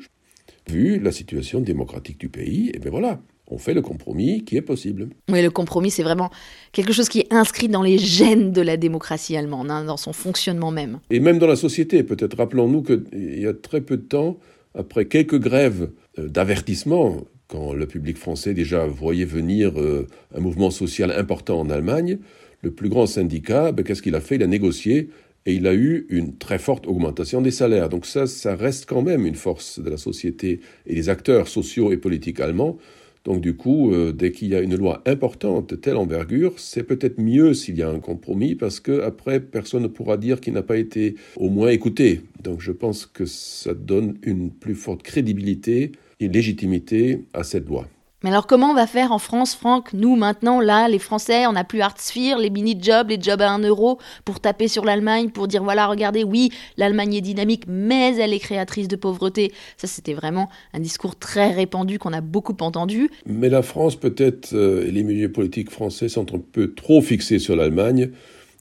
Vu 0.69 0.99
la 0.99 1.12
situation 1.12 1.61
démocratique 1.61 2.19
du 2.19 2.29
pays, 2.29 2.70
et 2.75 2.79
bien 2.79 2.90
voilà, 2.90 3.23
on 3.50 3.59
fait 3.59 3.75
le 3.75 3.83
compromis 3.83 4.45
qui 4.45 4.57
est 4.57 4.62
possible. 4.62 5.09
Oui, 5.28 5.42
le 5.42 5.50
compromis, 5.50 5.90
c'est 5.90 6.02
vraiment 6.02 6.30
quelque 6.73 6.92
chose 6.92 7.09
qui 7.09 7.21
est 7.21 7.33
inscrit 7.33 7.69
dans 7.69 7.83
les 7.83 7.99
gènes 7.99 8.52
de 8.52 8.62
la 8.62 8.76
démocratie 8.76 9.37
allemande, 9.37 9.71
hein, 9.71 9.85
dans 9.85 9.97
son 9.97 10.12
fonctionnement 10.12 10.71
même. 10.71 11.00
Et 11.11 11.21
même 11.21 11.38
dans 11.38 11.47
la 11.47 11.57
société, 11.57 12.02
peut-être 12.02 12.37
rappelons-nous 12.37 12.83
qu'il 12.83 13.40
y 13.40 13.47
a 13.47 13.52
très 13.52 13.80
peu 13.80 13.97
de 13.97 14.02
temps, 14.02 14.38
après 14.75 15.07
quelques 15.07 15.38
grèves 15.38 15.90
euh, 16.19 16.28
d'avertissement, 16.28 17.25
quand 17.49 17.73
le 17.73 17.87
public 17.87 18.16
français 18.16 18.54
déjà 18.54 18.87
voyait 18.87 19.25
venir 19.25 19.80
euh, 19.80 20.07
un 20.35 20.40
mouvement 20.40 20.71
social 20.71 21.11
important 21.11 21.59
en 21.59 21.69
Allemagne, 21.69 22.19
le 22.62 22.71
plus 22.71 22.88
grand 22.88 23.07
syndicat, 23.07 23.73
ben, 23.73 23.85
qu'est-ce 23.85 24.02
qu'il 24.02 24.14
a 24.14 24.21
fait? 24.21 24.37
Il 24.37 24.42
a 24.45 24.47
négocié 24.47 25.11
et 25.47 25.54
il 25.54 25.66
a 25.66 25.75
eu 25.75 26.07
une 26.11 26.37
très 26.37 26.59
forte 26.59 26.87
augmentation 26.87 27.40
des 27.40 27.50
salaires. 27.50 27.88
Donc 27.88 28.07
ça, 28.07 28.26
ça 28.26 28.54
reste 28.54 28.87
quand 28.87 29.02
même 29.02 29.26
une 29.26 29.35
force 29.35 29.80
de 29.80 29.90
la 29.90 29.97
société 29.97 30.61
et 30.87 30.95
des 30.95 31.09
acteurs 31.09 31.49
sociaux 31.49 31.92
et 31.92 31.97
politiques 31.97 32.40
allemands 32.40 32.78
donc 33.24 33.40
du 33.40 33.54
coup, 33.54 33.92
euh, 33.92 34.12
dès 34.12 34.32
qu'il 34.32 34.48
y 34.48 34.54
a 34.54 34.60
une 34.60 34.76
loi 34.76 35.02
importante 35.06 35.70
de 35.70 35.76
telle 35.76 35.96
envergure, 35.96 36.54
c'est 36.56 36.82
peut-être 36.82 37.20
mieux 37.20 37.52
s'il 37.52 37.76
y 37.76 37.82
a 37.82 37.90
un 37.90 38.00
compromis 38.00 38.54
parce 38.54 38.80
que 38.80 39.02
après 39.02 39.40
personne 39.40 39.82
ne 39.82 39.88
pourra 39.88 40.16
dire 40.16 40.40
qu'il 40.40 40.54
n'a 40.54 40.62
pas 40.62 40.78
été 40.78 41.16
au 41.36 41.50
moins 41.50 41.68
écouté. 41.68 42.22
Donc 42.42 42.60
je 42.60 42.72
pense 42.72 43.04
que 43.04 43.26
ça 43.26 43.74
donne 43.74 44.16
une 44.22 44.50
plus 44.50 44.74
forte 44.74 45.02
crédibilité 45.02 45.92
et 46.18 46.28
légitimité 46.28 47.24
à 47.34 47.44
cette 47.44 47.68
loi. 47.68 47.86
Mais 48.22 48.28
alors 48.28 48.46
comment 48.46 48.70
on 48.70 48.74
va 48.74 48.86
faire 48.86 49.12
en 49.12 49.18
France, 49.18 49.54
Franck? 49.54 49.94
Nous, 49.94 50.14
maintenant, 50.14 50.60
là, 50.60 50.88
les 50.88 50.98
Français, 50.98 51.46
on 51.46 51.52
n'a 51.52 51.64
plus 51.64 51.80
Artsphere, 51.80 52.36
les 52.38 52.50
mini-jobs, 52.50 53.08
les 53.08 53.18
jobs 53.18 53.40
à 53.40 53.50
1 53.50 53.60
euro, 53.60 53.98
pour 54.26 54.40
taper 54.40 54.68
sur 54.68 54.84
l'Allemagne, 54.84 55.30
pour 55.30 55.48
dire, 55.48 55.64
voilà, 55.64 55.86
regardez, 55.86 56.22
oui, 56.22 56.50
l'Allemagne 56.76 57.14
est 57.14 57.22
dynamique, 57.22 57.64
mais 57.66 58.14
elle 58.18 58.34
est 58.34 58.38
créatrice 58.38 58.88
de 58.88 58.96
pauvreté. 58.96 59.52
Ça, 59.78 59.86
c'était 59.86 60.12
vraiment 60.12 60.50
un 60.74 60.80
discours 60.80 61.18
très 61.18 61.52
répandu 61.52 61.98
qu'on 61.98 62.12
a 62.12 62.20
beaucoup 62.20 62.56
entendu. 62.60 63.08
Mais 63.24 63.48
la 63.48 63.62
France, 63.62 63.96
peut-être, 63.96 64.52
euh, 64.52 64.86
et 64.86 64.90
les 64.90 65.02
milieux 65.02 65.32
politiques 65.32 65.70
français 65.70 66.10
sont 66.10 66.34
un 66.34 66.40
peu 66.40 66.74
trop 66.74 67.00
fixés 67.00 67.38
sur 67.38 67.56
l'Allemagne 67.56 68.10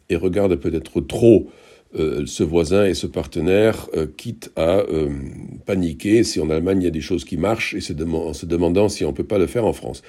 et 0.10 0.16
regardent 0.16 0.56
peut-être 0.56 1.02
trop 1.02 1.50
euh, 1.96 2.24
ce 2.28 2.44
voisin 2.44 2.86
et 2.86 2.94
ce 2.94 3.08
partenaire, 3.08 3.88
euh, 3.96 4.06
quitte 4.16 4.52
à 4.56 4.78
euh, 4.78 5.10
paniquer 5.66 6.24
si 6.24 6.40
en 6.40 6.52
Allemagne 6.52 6.82
il 6.82 6.86
y 6.86 6.88
a 6.88 6.92
des 6.92 7.02
choses 7.02 7.26
qui 7.26 7.36
marchent 7.36 7.74
et 7.74 7.82
se 7.82 7.94
en 7.94 8.34
se 8.34 8.46
demandant 8.46 8.90
si 8.90 9.04
on 9.06 9.10
ne 9.10 9.16
peut 9.16 9.24
pas 9.24 9.40
le 9.40 9.48
faire 9.48 9.66
en 9.66 9.74
France. 9.74 10.04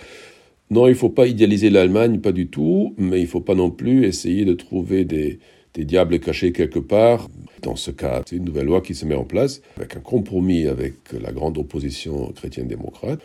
Non, 0.71 0.87
il 0.87 0.91
ne 0.91 0.95
faut 0.95 1.09
pas 1.09 1.27
idéaliser 1.27 1.71
l'Allemagne, 1.71 2.21
pas 2.21 2.33
du 2.33 2.49
tout, 2.49 2.95
mais 2.99 3.19
il 3.19 3.25
ne 3.25 3.29
faut 3.29 3.41
pas 3.41 3.55
non 3.55 3.71
plus 3.71 4.05
essayer 4.05 4.45
de 4.45 4.53
trouver 4.53 5.05
des, 5.07 5.39
des 5.73 5.85
diables 5.87 6.21
cachés 6.21 6.53
quelque 6.53 6.79
part. 6.79 7.29
Dans 7.63 7.77
ce 7.77 7.91
cas, 7.91 8.23
c'est 8.27 8.37
une 8.37 8.45
nouvelle 8.45 8.67
loi 8.67 8.83
qui 8.83 8.95
se 8.95 9.07
met 9.07 9.15
en 9.15 9.25
place 9.25 9.63
avec 9.79 9.97
un 9.97 10.01
compromis 10.01 10.67
avec 10.67 10.95
la 11.19 11.33
grande 11.33 11.57
opposition 11.57 12.31
chrétienne-démocrate. 12.37 13.21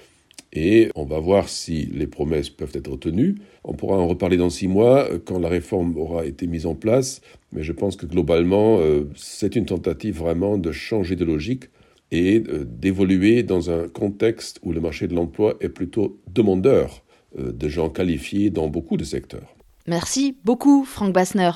Et 0.56 0.90
on 0.96 1.04
va 1.04 1.20
voir 1.20 1.50
si 1.50 1.86
les 1.88 2.08
promesses 2.08 2.50
peuvent 2.50 2.72
être 2.74 2.96
tenues. 2.96 3.36
On 3.66 3.74
pourra 3.74 3.98
en 3.98 4.08
reparler 4.08 4.38
dans 4.38 4.50
six 4.50 4.70
mois 4.70 5.08
quand 5.26 5.38
la 5.38 5.50
réforme 5.50 5.98
aura 5.98 6.26
été 6.26 6.48
mise 6.48 6.66
en 6.66 6.76
place. 6.76 7.22
Mais 7.52 7.62
je 7.62 7.74
pense 7.74 7.98
que 7.98 8.06
globalement, 8.06 8.80
euh, 8.80 9.10
c'est 9.16 9.58
une 9.58 9.66
tentative 9.66 10.18
vraiment 10.18 10.58
de 10.58 10.72
changer 10.72 11.18
de 11.18 11.26
logique 11.26 11.66
et 12.12 12.42
euh, 12.48 12.64
d'évoluer 12.66 13.44
dans 13.44 13.70
un 13.70 13.90
contexte 13.90 14.60
où 14.64 14.72
le 14.72 14.80
marché 14.80 15.08
de 15.08 15.14
l'emploi 15.14 15.56
est 15.60 15.70
plutôt 15.70 16.22
demandeur 16.34 17.04
euh, 17.38 17.52
de 17.52 17.68
gens 17.68 17.90
qualifiés 17.90 18.50
dans 18.50 18.70
beaucoup 18.70 18.96
de 18.96 19.04
secteurs. 19.04 19.56
Merci 19.88 20.38
beaucoup, 20.46 20.86
Franck 20.86 21.14
Bassner. 21.14 21.52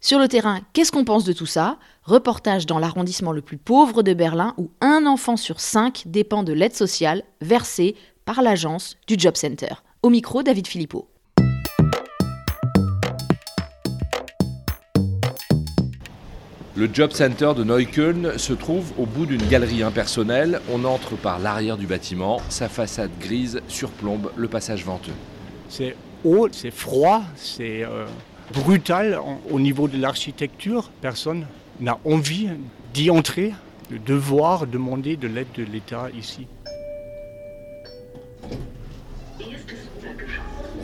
Sur 0.00 0.18
le 0.18 0.26
terrain, 0.26 0.60
qu'est-ce 0.72 0.90
qu'on 0.90 1.04
pense 1.04 1.24
de 1.24 1.32
tout 1.32 1.46
ça? 1.46 1.78
Reportage 2.02 2.66
dans 2.66 2.80
l'arrondissement 2.80 3.30
le 3.30 3.40
plus 3.40 3.56
pauvre 3.56 4.02
de 4.02 4.14
Berlin 4.14 4.52
où 4.58 4.70
un 4.80 5.06
enfant 5.06 5.36
sur 5.36 5.60
cinq 5.60 6.02
dépend 6.06 6.42
de 6.42 6.52
l'aide 6.52 6.74
sociale 6.74 7.22
versée 7.40 7.94
par 8.24 8.42
l'agence 8.42 8.96
du 9.06 9.16
Job 9.18 9.36
Center. 9.36 9.74
Au 10.02 10.10
micro, 10.10 10.42
David 10.42 10.66
Philippot. 10.66 11.08
Le 16.74 16.88
Job 16.92 17.12
Center 17.12 17.52
de 17.54 17.64
Neukölln 17.64 18.38
se 18.38 18.54
trouve 18.54 18.92
au 18.98 19.04
bout 19.04 19.26
d'une 19.26 19.46
galerie 19.46 19.82
impersonnelle. 19.82 20.60
On 20.72 20.84
entre 20.84 21.16
par 21.16 21.38
l'arrière 21.38 21.76
du 21.76 21.86
bâtiment. 21.86 22.40
Sa 22.48 22.70
façade 22.70 23.10
grise 23.20 23.60
surplombe 23.68 24.32
le 24.36 24.48
passage 24.48 24.84
venteux. 24.84 25.12
C'est 25.68 25.94
haut, 26.24 26.48
c'est 26.50 26.70
froid, 26.70 27.22
c'est 27.36 27.84
euh, 27.84 28.06
brutal 28.54 29.20
au 29.50 29.60
niveau 29.60 29.86
de 29.86 30.00
l'architecture. 30.00 30.90
Personne 31.02 31.46
n'a 31.80 31.98
envie 32.06 32.48
d'y 32.94 33.10
entrer, 33.10 33.52
de 33.90 33.98
devoir 33.98 34.66
demander 34.66 35.16
de 35.16 35.28
l'aide 35.28 35.52
de 35.54 35.64
l'État 35.64 36.08
ici. 36.18 36.46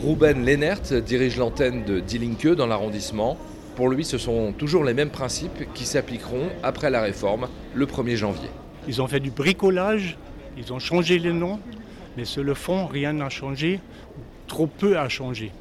Ruben 0.04 0.44
Lennert 0.44 1.02
dirige 1.04 1.38
l'antenne 1.38 1.84
de 1.84 2.00
Die 2.00 2.18
dans 2.56 2.66
l'arrondissement. 2.66 3.36
Pour 3.74 3.88
lui, 3.88 4.04
ce 4.04 4.18
sont 4.18 4.52
toujours 4.52 4.84
les 4.84 4.94
mêmes 4.94 5.10
principes 5.10 5.72
qui 5.74 5.84
s'appliqueront 5.84 6.48
après 6.62 6.90
la 6.90 7.00
réforme 7.00 7.48
le 7.74 7.86
1er 7.86 8.16
janvier. 8.16 8.48
Ils 8.86 9.02
ont 9.02 9.06
fait 9.06 9.20
du 9.20 9.30
bricolage, 9.30 10.16
ils 10.56 10.72
ont 10.72 10.78
changé 10.78 11.18
les 11.18 11.32
noms, 11.32 11.60
mais 12.16 12.24
sur 12.24 12.42
le 12.42 12.54
fond, 12.54 12.86
rien 12.86 13.12
n'a 13.12 13.28
changé, 13.28 13.80
trop 14.46 14.66
peu 14.66 14.98
a 14.98 15.08
changé. 15.08 15.52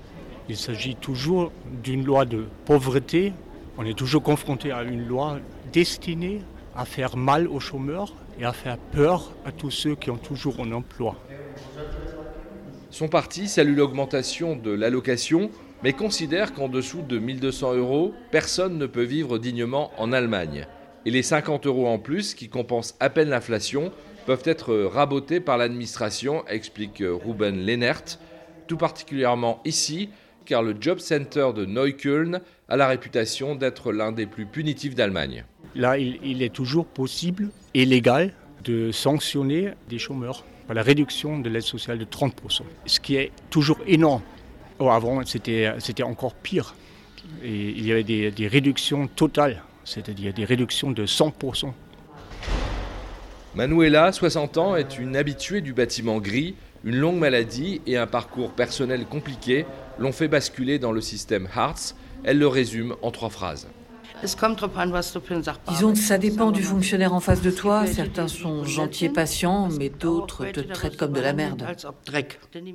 Il 0.49 0.55
s'agit 0.55 0.95
toujours 0.95 1.51
d'une 1.83 2.05
loi 2.05 2.25
de 2.25 2.45
pauvreté. 2.65 3.33
On 3.77 3.85
est 3.85 3.97
toujours 3.97 4.23
confronté 4.23 4.71
à 4.71 4.83
une 4.83 5.07
loi 5.07 5.39
destinée 5.73 6.41
à 6.75 6.85
faire 6.85 7.17
mal 7.17 7.47
aux 7.47 7.59
chômeurs 7.59 8.13
et 8.39 8.45
à 8.45 8.53
faire 8.53 8.77
peur 8.77 9.31
à 9.45 9.51
tous 9.51 9.71
ceux 9.71 9.95
qui 9.95 10.09
ont 10.09 10.17
toujours 10.17 10.59
un 10.59 10.71
emploi. 10.71 11.15
Son 12.89 13.09
parti 13.09 13.49
salue 13.49 13.75
l'augmentation 13.75 14.55
de 14.55 14.71
l'allocation, 14.71 15.51
mais 15.83 15.91
considère 15.91 16.53
qu'en 16.53 16.69
dessous 16.69 17.01
de 17.01 17.19
1200 17.19 17.75
euros, 17.75 18.13
personne 18.31 18.77
ne 18.77 18.85
peut 18.85 19.03
vivre 19.03 19.37
dignement 19.37 19.91
en 19.97 20.13
Allemagne. 20.13 20.67
Et 21.05 21.11
les 21.11 21.21
50 21.21 21.67
euros 21.67 21.87
en 21.87 21.99
plus, 21.99 22.33
qui 22.33 22.47
compensent 22.47 22.95
à 23.01 23.09
peine 23.09 23.29
l'inflation, 23.29 23.91
peuvent 24.25 24.43
être 24.45 24.73
rabotés 24.73 25.41
par 25.41 25.57
l'administration, 25.57 26.47
explique 26.47 27.03
Ruben 27.05 27.57
Lennert, 27.57 28.19
tout 28.67 28.77
particulièrement 28.77 29.61
ici, 29.65 30.09
car 30.45 30.63
le 30.63 30.75
Job 30.79 30.99
Center 30.99 31.49
de 31.53 31.65
Neukölln 31.65 32.39
a 32.69 32.77
la 32.77 32.87
réputation 32.87 33.55
d'être 33.55 33.91
l'un 33.91 34.13
des 34.13 34.25
plus 34.25 34.45
punitifs 34.45 34.95
d'Allemagne. 34.95 35.43
Là, 35.75 35.97
il, 35.97 36.41
est 36.41 36.53
toujours 36.53 36.85
possible 36.85 37.49
et 37.73 37.85
légal 37.85 38.33
de 38.63 38.91
sanctionner 38.91 39.73
des 39.89 39.99
chômeurs 39.99 40.45
la 40.73 40.81
réduction 40.81 41.39
de 41.39 41.49
l'aide 41.49 41.61
sociale 41.61 41.97
de 41.97 42.05
30%, 42.05 42.61
ce 42.85 42.99
qui 42.99 43.15
est 43.15 43.31
toujours 43.49 43.77
énorme. 43.87 44.21
Oh, 44.79 44.89
avant, 44.89 45.25
c'était 45.25 46.03
encore 46.03 46.35
pire. 46.35 46.75
Il 47.43 47.85
y 47.85 47.91
avait 47.91 48.03
des, 48.03 48.31
des 48.31 48.47
réductions 48.47 49.07
totales, 49.07 49.63
c'est-à-dire 49.83 50.33
des 50.33 50.45
réductions 50.45 50.91
de 50.91 51.05
100%. 51.05 51.71
Manuela, 53.55 54.11
60 54.11 54.57
ans, 54.57 54.75
est 54.75 54.99
une 54.99 55.15
habituée 55.15 55.61
du 55.61 55.73
bâtiment 55.73 56.19
gris. 56.19 56.55
Une 56.83 56.97
longue 56.97 57.17
maladie 57.17 57.81
et 57.87 57.97
un 57.97 58.05
parcours 58.05 58.51
personnel 58.51 59.05
compliqué 59.05 59.65
l'ont 59.97 60.11
fait 60.11 60.27
basculer 60.27 60.77
dans 60.77 60.91
le 60.91 61.01
système 61.01 61.47
Hartz. 61.55 61.95
Elle 62.23 62.37
le 62.37 62.47
résume 62.47 62.95
en 63.01 63.09
trois 63.09 63.29
phrases. 63.29 63.67
Disons 65.69 65.93
que 65.93 65.99
ça 65.99 66.17
dépend 66.17 66.51
du 66.51 66.63
fonctionnaire 66.63 67.13
en 67.13 67.19
face 67.19 67.41
de 67.41 67.51
toi. 67.51 67.85
Certains 67.85 68.27
sont 68.27 68.63
gentils 68.63 69.05
et 69.05 69.09
patients, 69.09 69.69
mais 69.69 69.89
d'autres 69.89 70.45
te 70.45 70.59
traitent 70.59 70.97
comme 70.97 71.13
de 71.13 71.21
la 71.21 71.33
merde. 71.33 71.65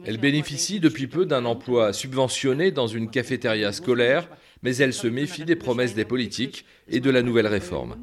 Elle 0.04 0.18
bénéficie 0.18 0.80
depuis 0.80 1.06
peu 1.06 1.26
d'un 1.26 1.44
emploi 1.44 1.92
subventionné 1.92 2.70
dans 2.70 2.86
une 2.86 3.10
cafétéria 3.10 3.72
scolaire 3.72 4.28
mais 4.62 4.76
elle 4.76 4.92
se 4.92 5.08
méfie 5.08 5.44
des 5.44 5.56
promesses 5.56 5.94
des 5.94 6.04
politiques 6.04 6.64
et 6.88 7.00
de 7.00 7.10
la 7.10 7.22
nouvelle 7.22 7.46
réforme. 7.46 7.96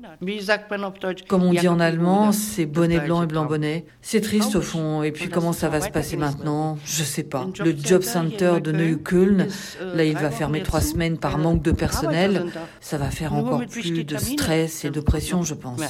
Comme 1.28 1.44
on 1.44 1.54
dit 1.54 1.68
en 1.68 1.80
allemand, 1.80 2.32
c'est 2.32 2.66
bonnet 2.66 3.00
blanc 3.00 3.24
et 3.24 3.28
blanc 3.28 3.46
bonnet. 3.46 3.86
C'est 4.02 4.22
triste 4.22 4.56
au 4.56 4.62
fond. 4.62 5.04
Et 5.04 5.12
puis 5.12 5.30
comment 5.30 5.54
ça 5.54 5.70
va 5.70 5.82
se 5.82 5.90
passer 5.90 6.18
maintenant? 6.18 6.78
Je 6.86 7.04
sais 7.04 7.24
pas. 7.24 7.48
Le 7.60 7.76
job 7.76 8.02
center 8.02 8.60
de 8.62 8.72
Neukölln, 8.72 9.48
là 9.94 10.04
il 10.04 10.16
va 10.16 10.32
fermer 10.32 10.64
trois 10.64 10.82
semaines 10.82 11.18
par 11.18 11.38
manque 11.38 11.62
de 11.62 11.72
personnel. 11.72 12.46
Ça 12.82 12.98
va 12.98 13.10
faire 13.10 13.34
encore 13.34 13.66
plus 13.66 14.04
de 14.04 14.18
stress 14.18 14.86
et 14.86 14.90
de 14.90 15.00
pression, 15.00 15.44
je 15.44 15.54
pense. 15.54 15.82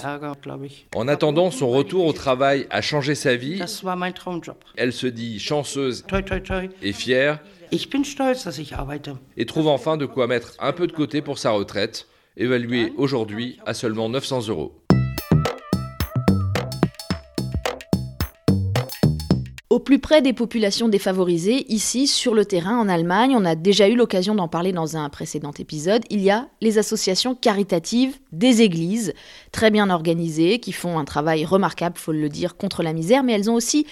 En 0.96 1.08
attendant, 1.08 1.52
son 1.52 1.70
retour 1.70 2.06
au 2.06 2.14
travail 2.14 2.68
a 2.70 2.82
changé 2.82 3.16
sa 3.16 3.36
vie. 3.36 3.62
Elle 4.76 4.94
se 4.94 5.08
dit 5.08 5.40
chanceuse 5.40 6.06
et 6.82 6.94
fière 6.94 7.40
et 7.72 9.46
trouve 9.46 9.68
enfin 9.68 9.98
de 9.98 10.06
quoi 10.06 10.28
mettre 10.28 10.54
un 10.60 10.74
peu 10.74 10.88
de 10.88 10.92
côté 10.92 11.22
pour 11.22 11.38
sa 11.38 11.52
retraite, 11.52 12.08
évaluée 12.38 12.94
aujourd'hui 12.98 13.60
à 13.66 13.74
seulement 13.74 14.10
900 14.10 14.48
euros. 14.48 14.74
Au 19.70 19.78
plus 19.78 20.00
près 20.00 20.24
des 20.24 20.34
populations 20.34 20.90
défavorisées, 20.90 21.72
ici, 21.72 22.08
sur 22.08 22.34
le 22.34 22.44
terrain, 22.44 22.78
en 22.80 22.90
Allemagne, 22.90 23.36
on 23.38 23.46
a 23.46 23.54
déjà 23.54 23.88
eu 23.88 23.96
l'occasion 23.96 24.34
d'en 24.34 24.48
parler 24.48 24.72
dans 24.72 24.98
un 24.98 25.08
précédent 25.10 25.54
épisode, 25.60 26.04
il 26.10 26.22
y 26.22 26.32
a 26.32 26.48
les 26.60 26.80
associations 26.80 27.36
caritatives 27.36 28.18
des 28.32 28.64
églises, 28.64 29.14
très 29.52 29.70
bien 29.70 29.92
organisées, 29.92 30.60
qui 30.60 30.72
font 30.72 30.98
un 30.98 31.06
travail 31.06 31.46
remarquable, 31.46 32.00
faut 32.00 32.12
le 32.12 32.30
dire, 32.30 32.58
contre 32.58 32.82
la 32.82 32.94
misère, 32.94 33.24
mais 33.24 33.34
elles 33.34 33.52
ont 33.52 33.54
aussi 33.54 33.86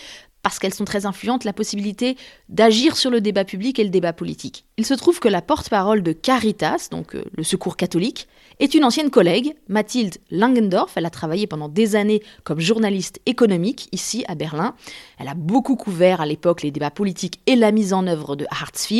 parce 0.47 0.59
qu'elles 0.59 0.73
sont 0.73 0.85
très 0.85 1.05
influentes, 1.05 1.43
la 1.43 1.51
possibilité 1.51 2.15
d'agir 2.47 2.95
sur 2.95 3.11
le 3.11 3.19
débat 3.19 3.43
public 3.43 3.79
et 3.79 3.83
le 3.83 3.89
débat 3.89 4.13
politique. 4.13 4.63
Il 4.77 4.85
se 4.85 4.93
trouve 4.93 5.19
que 5.19 5.27
la 5.27 5.41
porte-parole 5.41 6.01
de 6.01 6.13
Caritas, 6.13 6.87
donc 6.89 7.15
euh, 7.15 7.25
le 7.35 7.43
secours 7.43 7.75
catholique, 7.75 8.29
est 8.61 8.73
une 8.73 8.85
ancienne 8.85 9.09
collègue, 9.09 9.55
Mathilde 9.67 10.15
Langendorf. 10.31 10.93
Elle 10.95 11.05
a 11.05 11.09
travaillé 11.09 11.47
pendant 11.47 11.67
des 11.67 11.97
années 11.97 12.23
comme 12.45 12.61
journaliste 12.61 13.19
économique 13.25 13.89
ici 13.91 14.23
à 14.29 14.35
Berlin. 14.35 14.73
Elle 15.19 15.27
a 15.27 15.33
beaucoup 15.33 15.75
couvert 15.75 16.21
à 16.21 16.25
l'époque 16.25 16.63
les 16.63 16.71
débats 16.71 16.91
politiques 16.91 17.41
et 17.45 17.57
la 17.57 17.73
mise 17.73 17.91
en 17.91 18.07
œuvre 18.07 18.37
de 18.37 18.45
Hartz. 18.49 18.93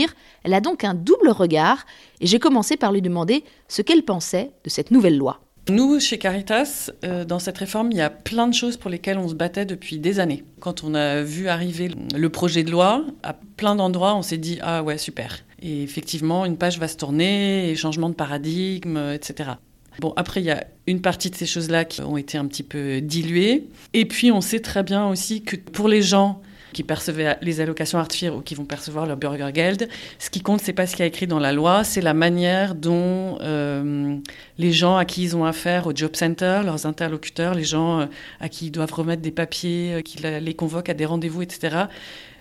Elle 0.44 0.54
a 0.54 0.60
donc 0.60 0.84
un 0.84 0.96
double 0.96 1.30
regard 1.30 1.86
et 2.20 2.27
j'ai 2.27 2.39
commencé 2.39 2.75
par 2.75 2.92
lui 2.92 3.01
demander 3.01 3.46
ce 3.70 3.82
qu'elle 3.82 4.04
pensait 4.04 4.51
de 4.66 4.70
cette 4.70 4.92
nouvelle 4.92 5.18
loi. 5.18 5.39
Nous, 5.69 6.00
chez 6.00 6.17
Caritas, 6.17 6.91
euh, 7.03 7.25
dans 7.25 7.39
cette 7.39 7.57
réforme, 7.57 7.91
il 7.91 7.97
y 7.97 8.01
a 8.01 8.09
plein 8.09 8.47
de 8.47 8.53
choses 8.53 8.77
pour 8.77 8.89
lesquelles 8.89 9.17
on 9.17 9.27
se 9.27 9.33
battait 9.33 9.65
depuis 9.65 10.00
des 10.00 10.19
années. 10.21 10.45
Quand 10.62 10.86
on 10.86 10.95
a 10.95 11.21
vu 11.21 11.50
arriver 11.50 11.91
le 12.15 12.29
projet 12.29 12.63
de 12.63 12.71
loi, 12.71 13.05
à 13.21 13.33
plein 13.33 13.75
d'endroits, 13.75 14.15
on 14.15 14.21
s'est 14.21 14.38
dit 14.38 14.59
Ah 14.62 14.81
ouais, 14.81 14.97
super. 14.97 15.39
Et 15.62 15.83
effectivement, 15.83 16.45
une 16.45 16.57
page 16.57 16.79
va 16.79 16.88
se 16.88 16.95
tourner, 16.95 17.69
et 17.69 17.75
changement 17.75 18.09
de 18.09 18.15
paradigme, 18.15 18.97
etc. 19.13 19.51
Bon, 20.00 20.13
après, 20.15 20.41
il 20.41 20.45
y 20.45 20.51
a 20.51 20.63
une 20.86 21.01
partie 21.01 21.29
de 21.29 21.36
ces 21.36 21.45
choses-là 21.45 21.83
qui 21.83 22.01
ont 22.01 22.17
été 22.17 22.38
un 22.38 22.45
petit 22.45 22.63
peu 22.63 23.01
diluées. 23.01 23.67
Et 23.93 24.05
puis, 24.05 24.31
on 24.31 24.41
sait 24.41 24.59
très 24.62 24.83
bien 24.83 25.07
aussi 25.07 25.41
que 25.41 25.57
pour 25.57 25.89
les 25.89 26.01
gens 26.01 26.41
qui 26.77 26.84
percevaient 26.84 27.39
les 27.41 27.60
allocations 27.60 27.98
Artfir 27.98 28.36
ou 28.36 28.41
qui 28.41 28.53
vont 28.53 28.65
percevoir 28.65 29.07
leur 29.07 29.17
Burger 29.17 29.50
Geld. 29.51 29.89
Ce 30.19 30.29
qui 30.29 30.41
compte, 30.41 30.62
c'est 30.62 30.74
pas 30.74 30.86
ce 30.86 30.96
qui 30.96 31.01
est 31.01 31.07
écrit 31.07 31.25
dans 31.25 31.39
la 31.39 31.51
loi, 31.51 31.84
c'est 31.84 32.01
la 32.01 32.13
manière 32.13 32.75
dont 32.75 33.39
euh, 33.41 34.15
les 34.60 34.72
gens 34.72 34.96
à 34.96 35.03
qui 35.03 35.24
ils 35.24 35.36
ont 35.36 35.43
affaire 35.43 35.88
au 35.88 35.96
job 35.96 36.15
center, 36.15 36.62
leurs 36.63 36.86
interlocuteurs, 36.86 37.55
les 37.55 37.63
gens 37.63 38.01
euh, 38.01 38.05
à 38.39 38.48
qui 38.48 38.67
ils 38.67 38.72
doivent 38.72 38.93
remettre 38.93 39.24
des 39.24 39.31
papiers, 39.31 39.96
euh, 39.96 40.01
qui 40.01 40.19
les 40.22 40.53
convoquent 40.53 40.89
à 40.89 40.93
des 40.93 41.07
rendez-vous, 41.07 41.41
etc., 41.41 41.86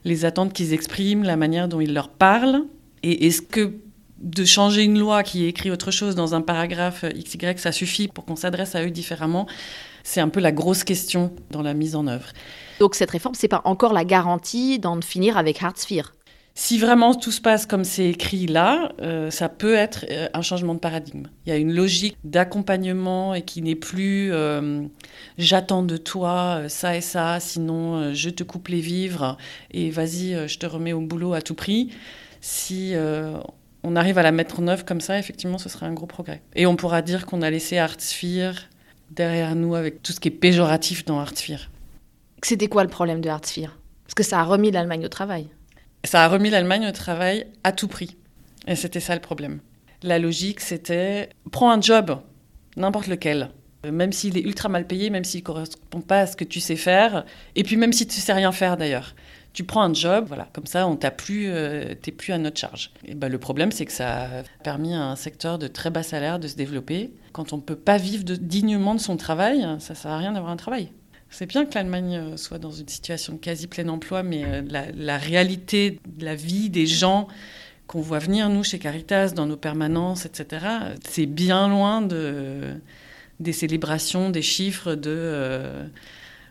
les 0.05 0.27
attentes 0.27 0.53
qu'ils 0.53 0.75
expriment, 0.75 1.23
la 1.23 1.37
manière 1.37 1.67
dont 1.67 1.81
ils 1.81 1.95
leur 1.95 2.11
parlent. 2.11 2.65
Et 3.03 3.29
est-ce 3.29 3.41
que 3.41 3.73
de 4.19 4.45
changer 4.45 4.85
une 4.85 4.99
loi 4.99 5.23
qui 5.23 5.47
écrit 5.47 5.71
autre 5.71 5.91
chose 5.91 6.15
dans 6.15 6.35
un 6.35 6.43
paragraphe 6.43 7.07
XY, 7.07 7.57
ça 7.57 7.73
suffit 7.73 8.09
pour 8.09 8.27
qu'on 8.27 8.37
s'adresse 8.37 8.75
à 8.75 8.85
eux 8.85 8.91
différemment? 8.91 9.47
C'est 10.07 10.21
un 10.21 10.29
peu 10.29 10.39
la 10.39 10.53
grosse 10.53 10.85
question 10.85 11.33
dans 11.51 11.63
la 11.63 11.75
mise 11.75 11.97
en 11.97 12.07
œuvre. 12.07 12.29
Donc 12.79 12.95
cette 12.95 13.11
réforme, 13.11 13.35
c'est 13.35 13.49
pas 13.49 13.63
encore 13.65 13.93
la 13.93 14.05
garantie 14.05 14.79
d'en 14.79 15.01
finir 15.01 15.37
avec 15.37 15.61
Hartz 15.61 15.85
Si 16.55 16.79
vraiment 16.79 17.13
tout 17.17 17.33
se 17.33 17.41
passe 17.41 17.67
comme 17.67 17.83
c'est 17.83 18.11
écrit 18.11 18.47
là, 18.47 18.93
euh, 19.03 19.33
ça 19.33 19.49
peut 19.49 19.75
être 19.75 20.07
euh, 20.09 20.29
un 20.33 20.43
changement 20.43 20.75
de 20.75 20.79
paradigme. 20.79 21.25
Il 21.45 21.49
y 21.49 21.53
a 21.53 21.57
une 21.57 21.75
logique 21.75 22.17
d'accompagnement 22.23 23.35
et 23.35 23.43
qui 23.43 23.63
n'est 23.63 23.75
plus 23.75 24.33
euh, 24.33 24.85
j'attends 25.39 25.83
de 25.83 25.97
toi 25.97 26.63
ça 26.69 26.97
et 26.97 27.01
ça, 27.01 27.41
sinon 27.41 28.15
je 28.15 28.31
te 28.31 28.45
coupe 28.45 28.69
les 28.69 28.81
vivres 28.81 29.37
et 29.73 29.91
vas-y, 29.91 30.47
je 30.47 30.59
te 30.59 30.67
remets 30.67 30.93
au 30.93 31.01
boulot 31.01 31.33
à 31.33 31.43
tout 31.43 31.55
prix. 31.55 31.91
Si 32.41 32.95
on 33.83 33.97
arrive 33.97 34.19
à 34.19 34.23
la 34.23 34.31
mettre 34.31 34.61
en 34.61 34.69
œuvre 34.69 34.85
comme 34.85 35.01
ça, 35.01 35.19
effectivement, 35.19 35.59
ce 35.59 35.69
serait 35.69 35.87
un 35.87 35.95
gros 35.95 36.07
progrès. 36.07 36.43
Et 36.55 36.65
on 36.65 36.77
pourra 36.77 37.03
dire 37.03 37.27
qu'on 37.27 37.43
a 37.43 37.51
laissé 37.51 37.77
Artsphere 37.77 38.69
derrière 39.11 39.55
nous 39.55 39.75
avec 39.75 40.03
tout 40.03 40.13
ce 40.13 40.21
qui 40.21 40.29
est 40.29 40.33
péjoratif 40.33 41.05
dans 41.05 41.19
Artsphere. 41.19 41.71
C'était 42.43 42.69
quoi 42.69 42.85
le 42.85 42.91
problème 42.91 43.21
de 43.21 43.29
Artsphere 43.29 43.77
Parce 44.05 44.15
que 44.15 44.23
ça 44.23 44.41
a 44.41 44.45
remis 44.45 44.71
l'Allemagne 44.71 45.05
au 45.05 45.09
travail. 45.09 45.49
Ça 46.05 46.25
a 46.25 46.29
remis 46.29 46.51
l'Allemagne 46.51 46.87
au 46.87 46.93
travail 46.93 47.47
à 47.65 47.73
tout 47.73 47.89
prix. 47.89 48.17
Et 48.67 48.77
c'était 48.77 49.01
ça 49.01 49.15
le 49.15 49.21
problème. 49.21 49.61
La 50.03 50.19
logique, 50.19 50.61
c'était 50.61 51.31
prends 51.51 51.71
un 51.71 51.81
job, 51.81 52.21
n'importe 52.77 53.07
lequel, 53.07 53.51
même 53.91 54.13
s'il 54.13 54.37
est 54.37 54.43
ultra 54.43 54.69
mal 54.69 54.87
payé, 54.87 55.11
même 55.11 55.25
s'il 55.25 55.41
ne 55.41 55.45
correspond 55.45 56.01
pas 56.01 56.21
à 56.21 56.27
ce 56.27 56.37
que 56.37 56.45
tu 56.45 56.61
sais 56.61 56.77
faire, 56.77 57.25
et 57.55 57.63
puis 57.63 57.77
même 57.77 57.93
si 57.93 58.07
tu 58.07 58.21
sais 58.21 58.33
rien 58.33 58.53
faire 58.53 58.77
d'ailleurs. 58.77 59.15
Tu 59.53 59.65
prends 59.65 59.83
un 59.83 59.95
job, 59.95 60.27
voilà, 60.29 60.49
comme 60.53 60.67
ça, 60.67 60.87
on 60.87 60.97
t'a 60.97 61.11
plus, 61.11 61.47
euh, 61.49 61.95
t'es 61.95 62.13
plus 62.13 62.35
à 62.35 62.39
notre 62.39 62.61
charge. 62.61 62.91
Et 63.07 63.15
ben, 63.15 63.31
le 63.31 63.39
problème, 63.39 63.73
c'est 63.73 63.87
que 63.87 63.93
ça 63.93 64.25
a 64.25 64.29
permis 64.63 64.93
à 64.93 65.03
un 65.03 65.17
secteur 65.17 65.59
de 65.59 65.67
très 65.67 65.89
bas 65.89 66.03
salaire 66.03 66.39
de 66.39 66.47
se 66.47 66.57
développer. 66.57 67.11
Quand 67.33 67.55
on 67.55 67.57
ne 67.57 67.63
peut 67.63 67.77
pas 67.77 67.97
vivre 67.97 68.23
dignement 68.23 68.95
de 68.95 69.01
son 69.01 69.17
travail, 69.17 69.63
ça 69.79 69.95
ne 69.95 69.99
sert 69.99 70.11
à 70.11 70.19
rien 70.19 70.33
d'avoir 70.33 70.53
un 70.53 70.57
travail. 70.57 70.91
C'est 71.31 71.47
bien 71.47 71.67
que 71.67 71.75
l'Allemagne 71.75 72.17
euh, 72.17 72.37
soit 72.37 72.59
dans 72.59 72.71
une 72.71 72.89
situation 72.89 73.35
de 73.35 73.39
quasi 73.39 73.67
plein 73.67 73.89
emploi, 73.89 74.23
mais 74.23 74.45
euh, 74.45 74.63
la, 74.95 75.19
réalité 75.19 76.01
de 76.07 76.25
la 76.25 76.35
vie 76.35 76.71
des 76.71 76.87
gens 76.87 77.29
qu'on 77.87 78.01
voit 78.01 78.19
venir, 78.19 78.49
nous, 78.49 78.65
chez 78.65 78.79
Caritas, 78.79 79.31
dans 79.31 79.47
nos 79.47 79.57
permanences, 79.57 80.27
etc., 80.27 80.67
c'est 81.07 81.27
bien 81.27 81.69
loin 81.69 82.03
de, 82.03 82.75
des 83.41 83.53
célébrations, 83.53 84.31
des 84.31 84.43
chiffres 84.43 84.95
de 84.95 85.11
euh, 85.15 85.87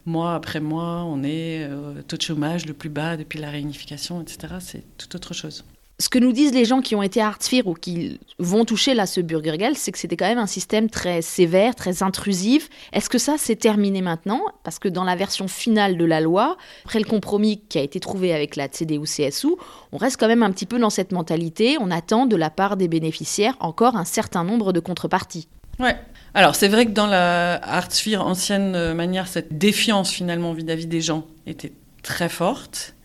mois 0.06 0.36
après 0.36 0.60
mois, 0.60 1.04
on 1.04 1.24
est 1.24 1.68
au 1.68 2.01
taux 2.01 2.18
de 2.18 2.22
chômage 2.22 2.65
le 2.65 2.74
plus 2.74 2.89
bas 2.89 3.18
depuis 3.18 3.39
la 3.39 3.50
réunification, 3.50 4.22
etc. 4.22 4.56
C'est 4.60 4.84
tout 4.98 5.15
autre 5.15 5.34
chose 5.34 5.63
ce 5.98 6.10
que 6.10 6.20
nous 6.20 6.34
disent 6.34 6.54
les 6.54 6.65
gens 6.65 6.82
qui 6.82 6.94
ont 6.96 7.01
été 7.01 7.22
à 7.22 7.34
ou 7.65 7.74
qui 7.74 8.20
vont 8.39 8.65
toucher 8.65 8.94
là 8.94 9.06
ce 9.06 9.22
Burgergeld, 9.22 9.77
c'est 9.77 9.92
que 9.92 9.98
c'était 9.98 10.18
quand 10.18 10.27
même 10.27 10.38
un 10.39 10.48
système 10.48 10.89
très 10.89 11.22
sévère, 11.22 11.75
très 11.75 12.04
intrusif. 12.04 12.70
Est-ce 12.92 13.10
que 13.10 13.18
ça 13.18 13.36
c'est 13.38 13.56
terminé 13.56 14.01
maintenant? 14.01 14.42
Parce 14.63 14.80
que 14.80 14.89
dans 14.89 15.04
la 15.04 15.15
version 15.15 15.48
finale 15.48 15.98
de 15.98 16.06
la 16.06 16.22
loi, 16.22 16.58
après 16.86 17.00
le 17.00 17.06
compromis 17.06 17.62
qui 17.70 17.77
a 17.77 17.82
été 17.82 18.00
trouvé 18.00 18.34
avec 18.34 18.56
la 18.56 18.68
CDU-CSU, 18.68 19.56
on 19.92 19.98
reste 19.98 20.18
quand 20.20 20.27
même 20.27 20.44
un 20.44 20.51
petit 20.51 20.65
peu 20.65 20.80
dans 20.80 20.89
cette 20.89 21.12
mentalité. 21.12 21.77
On 21.80 21.92
attend 21.92 22.25
de 22.25 22.36
la 22.36 22.50
part 22.50 22.77
des 22.77 22.88
bénéficiaires 22.88 23.56
encore 23.60 23.96
un 23.96 24.06
certain 24.06 24.44
nombre 24.44 24.74
de 24.74 24.80
contreparties. 24.82 25.48
Ouais. 25.79 25.96
Alors 26.34 26.55
c'est 26.55 26.67
vrai 26.67 26.86
que 26.86 26.91
dans 26.91 27.08
la 27.08 27.55
Hartsphere 27.63 28.22
ancienne 28.22 28.94
manière, 28.94 29.27
cette 29.27 29.58
défiance 29.58 30.12
finalement 30.12 30.53
vis-à-vis 30.53 30.86
des 30.86 31.01
gens 31.01 31.25
était 31.48 31.72
très 32.03 32.29
forte. 32.29 32.96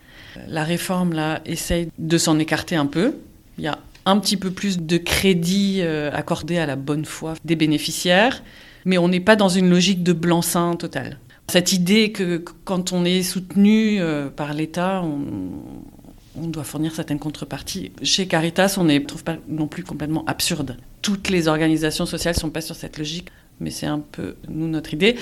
La 0.49 0.65
réforme, 0.65 1.13
là, 1.13 1.41
essaye 1.45 1.89
de 1.99 2.19
s'en 2.19 2.39
écarter 2.39 2.77
un 2.77 2.87
peu. 2.87 3.15
Il 3.59 3.65
y 3.65 3.69
a 3.69 3.79
un 4.07 4.19
petit 4.19 4.37
peu 4.37 4.51
plus 4.51 4.79
de 4.79 4.97
crédit 4.97 5.79
euh, 5.81 6.11
accordé 6.13 6.59
à 6.59 6.67
la 6.67 6.77
bonne 6.77 7.05
foi 7.05 7.35
des 7.45 7.57
bénéficiaires, 7.57 8.43
mais 8.85 8.99
on 8.99 9.09
n'est 9.09 9.21
pas 9.21 9.37
dans 9.37 9.49
une 9.49 9.69
logique 9.69 10.03
de 10.03 10.13
blanc-seing 10.13 10.77
total. 10.77 11.19
Cette 11.49 11.73
idée 11.73 12.13
que 12.13 12.43
quand 12.65 12.93
on 12.93 13.05
est 13.05 13.23
soutenu 13.23 14.01
euh, 14.01 14.29
par 14.31 14.55
l'État, 14.55 15.03
on, 15.03 16.47
doit 16.47 16.65
fournir 16.65 16.95
certaines 16.95 17.19
contreparties. 17.19 17.93
Chez 18.03 18.27
Caritas, 18.27 18.77
on 18.79 18.85
ne 18.85 18.99
trouve 18.99 19.25
pas 19.25 19.37
non 19.47 19.67
plus 19.67 19.85
complètement 19.85 20.25
absurde. 20.27 20.77
Toutes 21.03 21.29
les 21.29 21.49
organisations 21.49 22.07
sociales 22.07 22.35
ne 22.35 22.41
sont 22.41 22.51
pas 22.51 22.61
sur 22.61 22.77
cette 22.77 22.99
logique, 22.99 23.29
mais 23.61 23.71
c'est 23.71 23.87
un 23.87 24.01
peu, 24.01 24.37
nous, 24.49 24.69
notre 24.69 24.95
idée. 24.95 25.17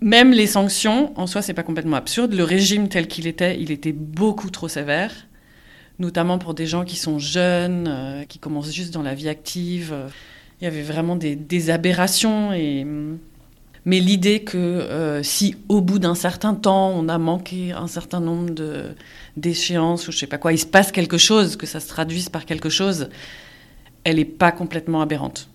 Même 0.00 0.32
les 0.32 0.46
sanctions, 0.46 1.18
en 1.18 1.26
soi, 1.26 1.42
c'est 1.42 1.54
pas 1.54 1.62
complètement 1.62 1.96
absurde. 1.96 2.34
Le 2.34 2.44
régime 2.44 2.88
tel 2.88 3.08
qu'il 3.08 3.26
était, 3.26 3.60
il 3.60 3.70
était 3.70 3.92
beaucoup 3.92 4.50
trop 4.50 4.68
sévère, 4.68 5.12
notamment 5.98 6.38
pour 6.38 6.54
des 6.54 6.66
gens 6.66 6.84
qui 6.84 6.96
sont 6.96 7.18
jeunes, 7.18 7.86
euh, 7.88 8.24
qui 8.24 8.38
commencent 8.38 8.72
juste 8.72 8.92
dans 8.92 9.02
la 9.02 9.14
vie 9.14 9.28
active. 9.28 9.94
Il 10.60 10.64
y 10.64 10.66
avait 10.66 10.82
vraiment 10.82 11.16
des, 11.16 11.70
aberrations. 11.70 12.50
Mais 13.86 14.00
l'idée 14.00 14.40
que 14.40 14.58
euh, 14.58 15.22
si 15.22 15.54
au 15.68 15.80
bout 15.80 16.00
d'un 16.00 16.16
certain 16.16 16.54
temps, 16.54 16.90
on 16.90 17.08
a 17.08 17.18
manqué 17.18 17.72
un 17.72 17.86
certain 17.86 18.20
nombre 18.20 18.52
d'échéances 19.36 20.08
ou 20.08 20.12
je 20.12 20.18
sais 20.18 20.26
pas 20.26 20.38
quoi, 20.38 20.52
il 20.52 20.58
se 20.58 20.66
passe 20.66 20.90
quelque 20.90 21.18
chose, 21.18 21.56
que 21.56 21.66
ça 21.66 21.78
se 21.78 21.88
traduise 21.88 22.28
par 22.28 22.46
quelque 22.46 22.68
chose, 22.68 23.08
elle 24.06 24.16
n'est 24.16 24.24
pas 24.24 24.52
complètement 24.52 25.00
aberrante. 25.00 25.48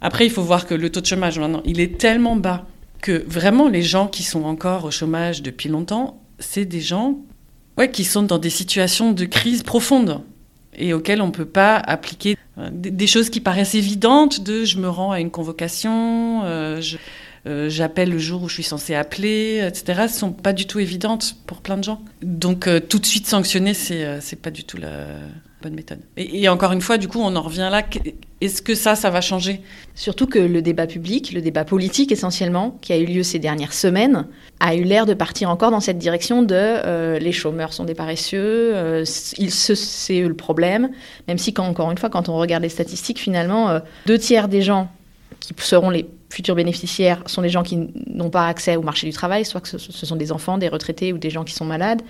Après, 0.00 0.24
il 0.24 0.30
faut 0.30 0.42
voir 0.42 0.66
que 0.66 0.74
le 0.74 0.90
taux 0.90 1.02
de 1.02 1.06
chômage, 1.06 1.38
maintenant, 1.38 1.60
il 1.66 1.78
est 1.78 1.98
tellement 1.98 2.34
bas 2.34 2.66
que 3.02 3.22
vraiment 3.28 3.68
les 3.68 3.82
gens 3.82 4.08
qui 4.08 4.22
sont 4.22 4.44
encore 4.44 4.86
au 4.86 4.90
chômage 4.90 5.42
depuis 5.42 5.68
longtemps, 5.68 6.18
c'est 6.38 6.64
des 6.64 6.80
gens 6.80 7.18
qui 7.92 8.04
sont 8.04 8.22
dans 8.22 8.38
des 8.38 8.50
situations 8.50 9.12
de 9.12 9.26
crise 9.26 9.62
profonde 9.62 10.22
et 10.74 10.94
auxquelles 10.94 11.20
on 11.20 11.26
ne 11.26 11.32
peut 11.32 11.44
pas 11.44 11.76
appliquer 11.76 12.38
euh, 12.56 12.70
des 12.72 13.06
choses 13.06 13.28
qui 13.28 13.40
paraissent 13.40 13.74
évidentes 13.74 14.42
de 14.42 14.64
je 14.64 14.78
me 14.78 14.88
rends 14.88 15.12
à 15.12 15.20
une 15.20 15.30
convocation, 15.30 16.44
euh, 16.44 16.80
euh, 17.46 17.68
j'appelle 17.68 18.08
le 18.08 18.18
jour 18.18 18.42
où 18.42 18.48
je 18.48 18.54
suis 18.54 18.62
censé 18.62 18.94
appeler, 18.94 19.62
etc. 19.66 20.02
ne 20.04 20.08
sont 20.08 20.32
pas 20.32 20.54
du 20.54 20.66
tout 20.66 20.78
évidentes 20.78 21.36
pour 21.46 21.60
plein 21.60 21.76
de 21.76 21.84
gens. 21.84 22.00
Donc 22.22 22.70
tout 22.88 22.98
de 22.98 23.06
suite 23.06 23.26
sanctionner, 23.26 23.74
c'est 23.74 24.22
c'est 24.22 24.40
pas 24.40 24.50
du 24.50 24.64
tout 24.64 24.78
la 24.78 25.06
méthode. 25.74 25.98
Et, 26.16 26.48
encore 26.48 26.72
une 26.72 26.80
fois, 26.80 26.98
du 26.98 27.08
coup, 27.08 27.20
on 27.20 27.34
en 27.34 27.42
revient 27.42 27.68
là. 27.70 27.82
Est-ce 28.40 28.62
que 28.62 28.74
ça, 28.74 28.94
ça 28.94 29.10
va 29.10 29.20
changer? 29.20 29.60
Surtout 29.94 30.26
que 30.26 30.38
le 30.38 30.62
débat 30.62 30.86
public, 30.86 31.32
le 31.32 31.40
débat 31.40 31.64
politique 31.64 32.12
essentiellement, 32.12 32.78
qui 32.82 32.92
a 32.92 32.98
eu 32.98 33.06
lieu 33.06 33.22
ces 33.22 33.38
dernières 33.38 33.72
semaines, 33.72 34.26
a 34.60 34.74
eu 34.74 34.82
l'air 34.84 35.06
de 35.06 35.14
partir 35.14 35.50
encore 35.50 35.70
dans 35.70 35.80
cette 35.80 35.98
direction 35.98 36.42
de 36.42 36.54
euh, 36.54 37.18
les 37.18 37.32
chômeurs 37.32 37.72
sont 37.72 37.84
des 37.84 37.94
paresseux, 37.94 38.74
euh, 38.74 39.04
c'est 39.04 40.20
eux 40.20 40.28
le 40.28 40.36
problème. 40.36 40.90
Même 41.28 41.38
si, 41.38 41.54
encore 41.58 41.90
une 41.90 41.98
fois, 41.98 42.10
quand 42.10 42.28
on 42.28 42.36
regarde 42.36 42.62
les 42.62 42.68
statistiques, 42.68 43.18
finalement, 43.18 43.70
euh, 43.70 43.80
deux 44.06 44.18
tiers 44.18 44.48
des 44.48 44.62
gens 44.62 44.88
qui 45.40 45.54
seront 45.58 45.90
les 45.90 46.06
futurs 46.30 46.54
bénéficiaires 46.54 47.22
sont 47.26 47.42
des 47.42 47.48
gens 47.48 47.62
qui 47.62 47.88
n'ont 48.06 48.30
pas 48.30 48.46
accès 48.46 48.76
au 48.76 48.82
marché 48.82 49.06
du 49.06 49.12
travail, 49.12 49.44
soit 49.44 49.60
que 49.60 49.68
ce, 49.68 49.78
ce 49.78 50.06
sont 50.06 50.16
des 50.16 50.32
enfants, 50.32 50.58
des 50.58 50.68
retraités 50.68 51.12
ou 51.12 51.18
des 51.18 51.30
gens 51.30 51.44
qui 51.44 51.54
sont 51.54 51.64
malades. 51.64 52.02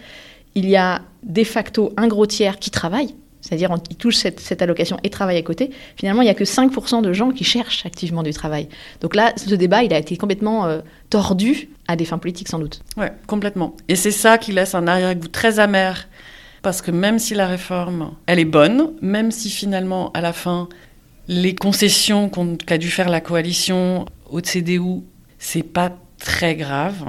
Il 0.54 0.68
y 0.68 0.76
a 0.76 1.02
de 1.22 1.44
facto 1.44 1.92
un 1.96 2.08
gros 2.08 2.26
tiers 2.26 2.58
qui 2.58 2.70
travaille, 2.70 3.14
c'est-à-dire 3.46 3.70
qu'ils 3.82 3.96
touchent 3.96 4.16
cette, 4.16 4.60
allocation 4.62 4.96
et 5.04 5.10
travaillent 5.10 5.38
à 5.38 5.42
côté, 5.42 5.70
finalement, 5.96 6.22
il 6.22 6.24
n'y 6.24 6.30
a 6.30 6.34
que 6.34 6.44
5% 6.44 7.00
de 7.00 7.12
gens 7.12 7.30
qui 7.30 7.44
cherchent 7.44 7.86
activement 7.86 8.24
du 8.24 8.32
travail. 8.32 8.68
Donc 9.00 9.14
là, 9.14 9.32
ce 9.36 9.54
débat, 9.54 9.84
il 9.84 9.92
a 9.94 9.98
été 9.98 10.16
complètement 10.16 10.66
euh, 10.66 10.80
tordu 11.10 11.68
à 11.86 11.94
des 11.94 12.04
fins 12.04 12.18
politiques, 12.18 12.48
sans 12.48 12.58
doute. 12.58 12.80
Oui, 12.96 13.06
complètement. 13.28 13.76
Et 13.86 13.94
c'est 13.94 14.10
ça 14.10 14.38
qui 14.38 14.50
laisse 14.50 14.74
un 14.74 14.88
arrière-goût 14.88 15.28
très 15.28 15.60
amer, 15.60 16.08
parce 16.62 16.82
que 16.82 16.90
même 16.90 17.20
si 17.20 17.34
la 17.34 17.46
réforme, 17.46 18.12
elle 18.26 18.40
est 18.40 18.44
bonne, 18.44 18.92
même 19.00 19.30
si 19.30 19.48
finalement, 19.48 20.10
à 20.12 20.20
la 20.20 20.32
fin, 20.32 20.68
les 21.28 21.54
concessions 21.54 22.28
qu'a 22.66 22.78
dû 22.78 22.90
faire 22.90 23.08
la 23.08 23.20
coalition 23.20 24.06
au 24.28 24.40
CDU, 24.40 25.02
c'est 25.38 25.62
pas 25.62 25.92
très 26.18 26.56
grave, 26.56 27.04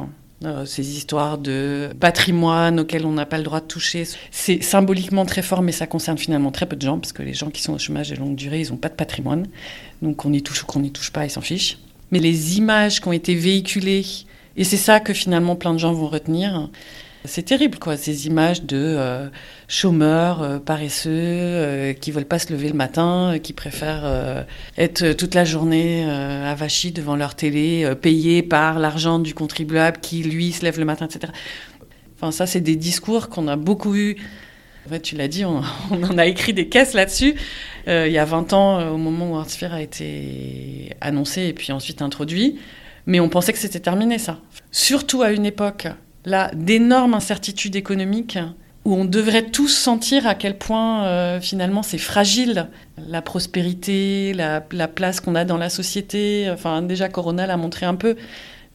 euh, 0.45 0.65
ces 0.65 0.95
histoires 0.95 1.39
de 1.39 1.89
patrimoine 2.00 2.80
auxquels 2.80 3.06
on 3.06 3.12
n'a 3.12 3.26
pas 3.26 3.38
le 3.38 3.43
droit 3.43 3.60
de 3.60 3.65
toucher. 3.65 4.08
C'est 4.30 4.62
symboliquement 4.62 5.26
très 5.26 5.41
fort, 5.41 5.63
mais 5.63 5.71
ça 5.71 5.88
concerne 5.88 6.17
finalement 6.17 6.52
très 6.52 6.67
peu 6.67 6.76
de 6.76 6.82
gens, 6.82 7.00
parce 7.00 7.12
que 7.12 7.23
les 7.23 7.34
gens 7.34 7.50
qui 7.50 7.62
sont 7.62 7.73
au 7.73 7.80
chômage 7.80 8.10
de 8.10 8.15
longue 8.15 8.36
durée, 8.36 8.62
ils 8.62 8.69
n'ont 8.69 8.78
pas 8.78 8.89
de 8.89 8.95
patrimoine. 8.95 9.47
Donc 10.02 10.17
qu'on 10.17 10.34
y 10.34 10.43
touche 10.43 10.63
ou 10.63 10.65
qu'on 10.67 10.82
n'y 10.82 10.91
touche 10.91 11.12
pas, 11.12 11.26
ils 11.26 11.32
s'en 11.32 11.41
fichent. 11.41 11.80
Mais 12.12 12.19
les 12.19 12.58
images 12.58 13.02
qui 13.02 13.08
ont 13.08 13.13
été 13.13 13.34
véhiculées, 13.34 14.06
et 14.56 14.63
c'est 14.63 14.78
ça 14.78 15.00
que 15.00 15.13
finalement 15.13 15.56
plein 15.56 15.73
de 15.73 15.80
gens 15.80 15.93
vont 15.93 16.08
retenir, 16.08 16.69
c'est 17.25 17.43
terrible, 17.43 17.77
quoi, 17.77 17.97
ces 17.97 18.27
images 18.27 18.63
de 18.63 18.77
euh, 18.77 19.27
chômeurs 19.67 20.41
euh, 20.41 20.60
paresseux 20.60 21.12
euh, 21.12 21.93
qui 21.93 22.12
veulent 22.12 22.25
pas 22.25 22.39
se 22.39 22.51
lever 22.51 22.69
le 22.69 22.73
matin, 22.73 23.38
qui 23.41 23.53
préfèrent 23.53 24.45
être 24.77 25.13
toute 25.13 25.36
la 25.36 25.45
journée 25.45 26.10
avachis 26.10 26.91
devant 26.91 27.15
leur 27.15 27.36
télé, 27.36 27.93
payés 28.01 28.43
par 28.43 28.80
l'argent 28.80 29.19
du 29.19 29.34
contribuable 29.34 29.97
qui, 30.01 30.23
lui, 30.23 30.51
se 30.51 30.63
lève 30.63 30.80
le 30.80 30.86
matin, 30.86 31.08
etc. 31.08 31.32
Enfin, 32.15 32.32
ça, 32.32 32.45
c'est 32.45 32.62
des 32.62 32.75
discours 32.75 33.30
qu'on 33.30 33.47
a 33.47 33.56
beaucoup 33.56 33.95
eus. 33.95 34.17
En 34.86 34.89
fait, 34.89 35.01
tu 35.01 35.15
l'as 35.15 35.27
dit, 35.27 35.43
on, 35.45 35.62
en 35.91 36.17
a 36.17 36.25
écrit 36.25 36.53
des 36.53 36.69
caisses 36.69 36.93
là-dessus. 36.93 37.36
il 37.88 38.12
y 38.12 38.17
a 38.17 38.25
20 38.25 38.53
ans, 38.53 38.91
au 38.91 38.97
moment 38.97 39.32
où 39.32 39.36
Artsphere 39.36 39.73
a 39.73 39.82
été 39.82 40.91
annoncé 41.01 41.43
et 41.43 41.53
puis 41.53 41.71
ensuite 41.71 42.01
introduit. 42.01 42.60
Mais 43.06 43.19
on 43.19 43.30
pensait 43.30 43.53
que 43.53 43.60
c'était 43.60 43.80
terminé, 43.80 44.17
ça. 44.17 44.39
Surtout 44.71 45.21
à 45.21 45.32
une 45.32 45.45
époque 45.45 45.88
là 46.28 46.52
d'énormes 46.54 47.13
incertitudes 47.13 47.76
économiques 47.76 48.38
où 48.86 48.96
on 48.96 49.06
devrait 49.06 49.50
tous 49.50 49.70
sentir 49.70 50.28
à 50.28 50.36
quel 50.36 50.58
point 50.58 51.06
euh, 51.06 51.42
finalement 51.42 51.84
c'est 51.84 51.98
fragile 51.98 52.70
la 52.98 53.22
prospérité, 53.22 54.34
la, 54.34 54.62
place 54.88 55.20
qu'on 55.20 55.36
a 55.36 55.46
dans 55.46 55.58
la 55.58 55.70
société. 55.70 56.50
Enfin, 56.52 56.82
déjà 56.82 57.10
Corona 57.10 57.46
l'a 57.46 57.58
montré 57.58 57.86
un 57.86 57.96
peu, 57.96 58.16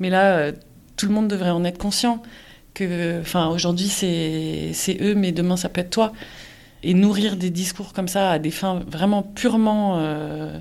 mais 0.01 0.11
là, 0.11 0.37
euh, 0.37 0.53
tout 0.97 1.07
le 1.07 1.13
monde 1.13 1.29
devrait 1.29 1.51
en 1.51 1.65
être 1.65 1.79
conscient 1.79 2.23
que, 2.75 3.21
enfin, 3.21 3.49
aujourd'hui 3.49 3.89
c'est 3.89 4.97
eux, 5.01 5.15
mais 5.15 5.33
demain 5.33 5.57
ça 5.57 5.69
peut 5.69 5.81
être 5.81 5.91
toi. 5.91 6.13
Et 6.83 6.95
nourrir 6.95 7.37
des 7.37 7.51
discours 7.51 7.93
comme 7.93 8.09
ça 8.09 8.33
à 8.33 8.39
des 8.39 8.51
fins 8.51 8.83
vraiment 8.89 9.23
purement 9.23 9.99
euh, 9.99 10.59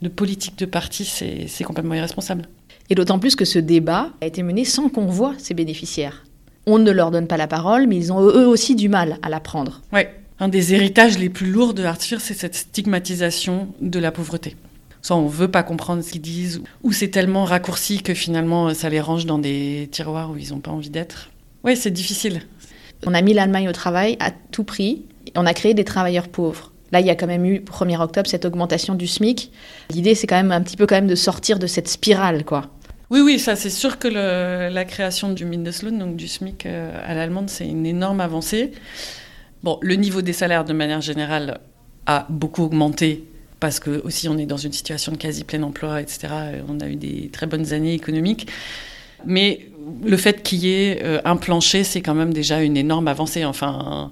de 0.00 0.08
politique 0.08 0.58
de 0.58 0.66
parti, 0.66 1.04
c'est 1.04 1.64
complètement 1.64 1.94
irresponsable. 1.94 2.48
Et 2.88 2.94
d'autant 2.94 3.18
plus 3.18 3.34
que 3.34 3.44
ce 3.44 3.58
débat 3.58 4.10
a 4.20 4.26
été 4.26 4.42
mené 4.42 4.64
sans 4.64 4.88
qu'on 4.88 5.06
voit 5.06 5.34
ces 5.38 5.54
bénéficiaires. 5.54 6.25
On 6.66 6.78
ne 6.78 6.90
leur 6.90 7.12
donne 7.12 7.28
pas 7.28 7.36
la 7.36 7.46
parole, 7.46 7.86
mais 7.86 7.96
ils 7.96 8.12
ont 8.12 8.20
eux 8.20 8.46
aussi 8.46 8.74
du 8.74 8.88
mal 8.88 9.18
à 9.22 9.28
la 9.28 9.38
prendre. 9.38 9.82
Oui, 9.92 10.00
un 10.40 10.48
des 10.48 10.74
héritages 10.74 11.16
les 11.16 11.28
plus 11.28 11.50
lourds 11.50 11.74
de 11.74 11.84
Arthur, 11.84 12.20
c'est 12.20 12.34
cette 12.34 12.56
stigmatisation 12.56 13.68
de 13.80 13.98
la 14.00 14.10
pauvreté. 14.10 14.56
Soit 15.00 15.16
on 15.16 15.28
veut 15.28 15.48
pas 15.48 15.62
comprendre 15.62 16.02
ce 16.02 16.10
qu'ils 16.10 16.20
disent, 16.20 16.62
ou 16.82 16.90
c'est 16.90 17.08
tellement 17.08 17.44
raccourci 17.44 18.02
que 18.02 18.14
finalement 18.14 18.74
ça 18.74 18.88
les 18.88 19.00
range 19.00 19.26
dans 19.26 19.38
des 19.38 19.88
tiroirs 19.92 20.32
où 20.32 20.36
ils 20.36 20.50
n'ont 20.50 20.58
pas 20.58 20.72
envie 20.72 20.90
d'être. 20.90 21.30
Oui, 21.62 21.76
c'est 21.76 21.92
difficile. 21.92 22.42
On 23.06 23.14
a 23.14 23.22
mis 23.22 23.32
l'Allemagne 23.32 23.68
au 23.68 23.72
travail 23.72 24.16
à 24.18 24.32
tout 24.32 24.64
prix. 24.64 25.04
On 25.36 25.46
a 25.46 25.54
créé 25.54 25.74
des 25.74 25.84
travailleurs 25.84 26.28
pauvres. 26.28 26.72
Là, 26.92 27.00
il 27.00 27.06
y 27.06 27.10
a 27.10 27.14
quand 27.14 27.26
même 27.26 27.44
eu, 27.44 27.58
1er 27.58 28.00
octobre, 28.00 28.28
cette 28.28 28.44
augmentation 28.44 28.94
du 28.94 29.06
SMIC. 29.06 29.50
L'idée, 29.90 30.14
c'est 30.14 30.26
quand 30.26 30.36
même 30.36 30.52
un 30.52 30.62
petit 30.62 30.76
peu 30.76 30.86
quand 30.86 30.94
même 30.94 31.08
de 31.08 31.16
sortir 31.16 31.58
de 31.58 31.66
cette 31.66 31.88
spirale, 31.88 32.44
quoi. 32.44 32.70
Oui, 33.08 33.20
oui, 33.20 33.38
ça 33.38 33.54
c'est 33.54 33.70
sûr 33.70 34.00
que 34.00 34.08
la 34.08 34.84
création 34.84 35.32
du 35.32 35.44
Mindestlohn, 35.44 35.96
donc 35.96 36.16
du 36.16 36.26
SMIC 36.26 36.66
euh, 36.66 36.90
à 37.06 37.14
l'allemande, 37.14 37.48
c'est 37.48 37.66
une 37.66 37.86
énorme 37.86 38.20
avancée. 38.20 38.72
Bon, 39.62 39.78
le 39.80 39.94
niveau 39.94 40.22
des 40.22 40.32
salaires 40.32 40.64
de 40.64 40.72
manière 40.72 41.00
générale 41.00 41.60
a 42.06 42.26
beaucoup 42.28 42.64
augmenté 42.64 43.24
parce 43.60 43.78
que 43.78 44.02
aussi 44.04 44.28
on 44.28 44.36
est 44.38 44.46
dans 44.46 44.56
une 44.56 44.72
situation 44.72 45.12
de 45.12 45.18
quasi 45.18 45.44
plein 45.44 45.62
emploi, 45.62 46.00
etc. 46.00 46.28
On 46.68 46.80
a 46.80 46.88
eu 46.88 46.96
des 46.96 47.30
très 47.32 47.46
bonnes 47.46 47.72
années 47.72 47.94
économiques. 47.94 48.48
Mais 49.24 49.68
le 50.04 50.16
fait 50.16 50.42
qu'il 50.42 50.58
y 50.58 50.72
ait 50.72 51.00
euh, 51.04 51.20
un 51.24 51.36
plancher, 51.36 51.84
c'est 51.84 52.02
quand 52.02 52.14
même 52.14 52.34
déjà 52.34 52.60
une 52.60 52.76
énorme 52.76 53.06
avancée. 53.06 53.44
Enfin, 53.44 54.10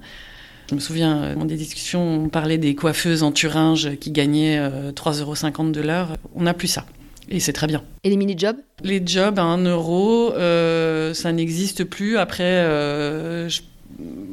je 0.70 0.76
me 0.76 0.80
souviens, 0.80 1.16
euh, 1.16 1.34
dans 1.34 1.46
des 1.46 1.56
discussions, 1.56 2.24
on 2.24 2.28
parlait 2.28 2.58
des 2.58 2.76
coiffeuses 2.76 3.24
en 3.24 3.32
Thuringe 3.32 3.96
qui 3.96 4.12
gagnaient 4.12 4.60
3,50 4.92 5.20
euros 5.20 5.70
de 5.72 5.80
l'heure. 5.80 6.16
On 6.36 6.42
n'a 6.42 6.54
plus 6.54 6.68
ça. 6.68 6.86
Et 7.30 7.40
c'est 7.40 7.52
très 7.52 7.66
bien. 7.66 7.82
Et 8.04 8.10
les 8.10 8.16
mini-jobs? 8.16 8.56
Les 8.82 9.02
jobs 9.04 9.38
à 9.38 9.42
1 9.42 9.64
euro, 9.64 10.32
euh, 10.34 11.14
ça 11.14 11.32
n'existe 11.32 11.84
plus. 11.84 12.18
Après, 12.18 12.66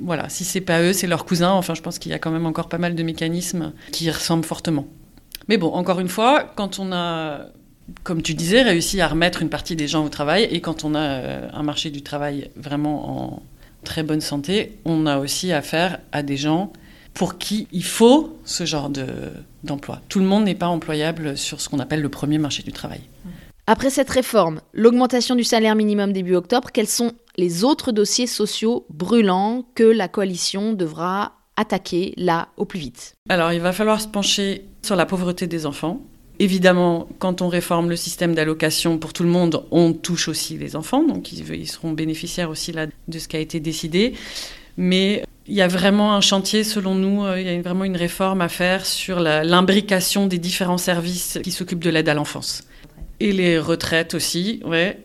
voilà, 0.04 0.30
si 0.30 0.44
c'est 0.44 0.62
pas 0.62 0.82
eux, 0.82 0.94
c'est 0.94 1.08
leurs 1.08 1.26
cousins. 1.26 1.52
Enfin, 1.52 1.74
je 1.74 1.82
pense 1.82 2.00
qu'il 2.00 2.12
y 2.12 2.16
a 2.16 2.20
quand 2.20 2.32
même 2.32 2.46
encore 2.46 2.70
pas 2.70 2.78
mal 2.78 2.96
de 2.96 3.04
mécanismes 3.04 3.74
qui 3.92 4.06
y 4.06 4.12
ressemblent 4.12 4.46
fortement. 4.46 4.88
Mais 5.48 5.58
bon, 5.58 5.72
encore 5.74 6.00
une 6.00 6.10
fois, 6.10 6.52
quand 6.56 6.80
on 6.80 6.92
a, 6.92 7.48
comme 8.04 8.22
tu 8.22 8.34
disais, 8.34 8.62
réussi 8.62 9.02
à 9.02 9.08
remettre 9.08 9.42
une 9.42 9.50
partie 9.50 9.76
des 9.76 9.88
gens 9.88 10.06
au 10.06 10.10
travail 10.10 10.44
et 10.44 10.62
quand 10.62 10.84
on 10.84 10.96
a 10.96 11.00
euh, 11.00 11.50
un 11.54 11.64
marché 11.64 11.90
du 11.90 12.02
travail 12.02 12.50
vraiment 12.56 13.34
en 13.34 13.44
très 13.84 14.04
bonne 14.04 14.22
santé, 14.22 14.78
on 14.86 15.06
a 15.06 15.18
aussi 15.18 15.52
affaire 15.52 16.00
à 16.12 16.24
des 16.24 16.38
gens 16.38 16.72
pour 17.13 17.38
qui 17.38 17.67
il 17.71 17.84
faut 17.84 18.38
ce 18.45 18.65
genre 18.65 18.89
d'emploi. 19.63 20.02
Tout 20.10 20.19
le 20.19 20.26
monde 20.26 20.45
n'est 20.45 20.56
pas 20.56 20.67
employable 20.67 21.38
sur 21.38 21.62
ce 21.62 21.69
qu'on 21.69 21.80
appelle 21.80 22.02
le 22.02 22.10
premier 22.10 22.38
marché 22.38 22.63
du 22.63 22.71
travail. 22.71 23.02
Après 23.67 23.89
cette 23.89 24.10
réforme, 24.10 24.62
l'augmentation 24.74 25.36
du 25.36 25.43
salaire 25.43 25.76
minimum 25.76 26.13
début 26.13 26.36
octobre, 26.36 26.69
quels 26.74 26.88
sont 26.88 27.13
les 27.38 27.63
autres 27.63 27.91
dossiers 27.91 28.28
sociaux 28.28 28.86
brûlants 28.89 29.65
que 29.76 29.84
la 29.84 30.08
coalition 30.08 30.74
devra 30.74 31.34
attaquer 31.58 32.13
là 32.17 32.50
au 32.58 32.65
plus 32.65 32.80
vite? 32.80 33.13
Alors 33.30 33.54
il 33.54 33.62
va 33.62 33.71
falloir 33.71 34.02
se 34.02 34.08
pencher 34.08 34.65
sur 34.82 34.95
la 34.95 35.06
pauvreté 35.06 35.47
des 35.47 35.65
enfants. 35.65 36.02
Évidemment, 36.39 37.08
quand 37.19 37.43
on 37.43 37.50
réforme 37.50 37.89
le 37.89 37.95
système 37.95 38.34
d'allocation 38.34 38.97
pour 38.97 39.13
tout 39.13 39.21
le 39.21 39.30
monde, 39.30 39.63
on 39.69 39.93
touche 39.93 40.28
aussi 40.28 40.58
les 40.58 40.76
enfants, 40.76 41.04
donc 41.04 41.32
ils, 41.32 41.69
seront 41.69 41.91
bénéficiaires 41.91 42.50
aussi 42.50 42.71
là, 42.71 42.88
de 43.08 43.19
ce 43.19 43.28
qui 43.28 43.38
a 43.38 43.39
été 43.39 43.60
décidé. 43.60 44.13
Mais 44.78 45.24
il 45.48 45.56
y 45.56 45.62
a 45.62 45.68
vraiment 45.68 46.14
un 46.14 46.22
chantier, 46.22 46.64
selon 46.64 46.96
nous, 46.96 47.26
euh, 47.26 47.40
il 47.40 47.46
y 47.46 47.50
a 47.50 47.62
vraiment 47.62 47.84
une 47.84 47.98
réforme 47.98 48.42
à 48.42 48.50
faire 48.50 48.86
sur 48.86 49.20
l'imbrication 49.20 50.28
des 50.28 50.38
différents 50.38 50.78
services 50.78 51.40
qui 51.44 51.52
s'occupent 51.52 51.84
de 51.84 51.90
l'aide 51.90 52.10
à 52.10 52.14
l'enfance. 52.14 52.64
Et 53.20 53.32
les 53.32 53.60
retraites 53.60 54.14
aussi, 54.14 54.62
ouais. 54.66 54.98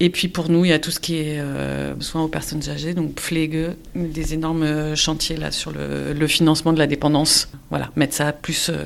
Et 0.00 0.10
puis 0.10 0.28
pour 0.28 0.48
nous, 0.48 0.64
il 0.64 0.68
y 0.68 0.72
a 0.72 0.78
tout 0.78 0.90
ce 0.90 1.00
qui 1.00 1.16
est 1.16 1.40
euh, 1.40 1.98
soins 2.00 2.22
aux 2.22 2.28
personnes 2.28 2.68
âgées, 2.68 2.94
donc 2.94 3.14
Pflege, 3.14 3.74
des 3.94 4.34
énormes 4.34 4.62
euh, 4.62 4.94
chantiers 4.94 5.36
là 5.36 5.50
sur 5.50 5.72
le, 5.72 6.26
financement 6.28 6.72
de 6.72 6.78
la 6.78 6.86
dépendance. 6.86 7.48
Voilà, 7.70 7.90
mettre 7.96 8.14
ça 8.14 8.32
plus 8.32 8.68
euh, 8.68 8.84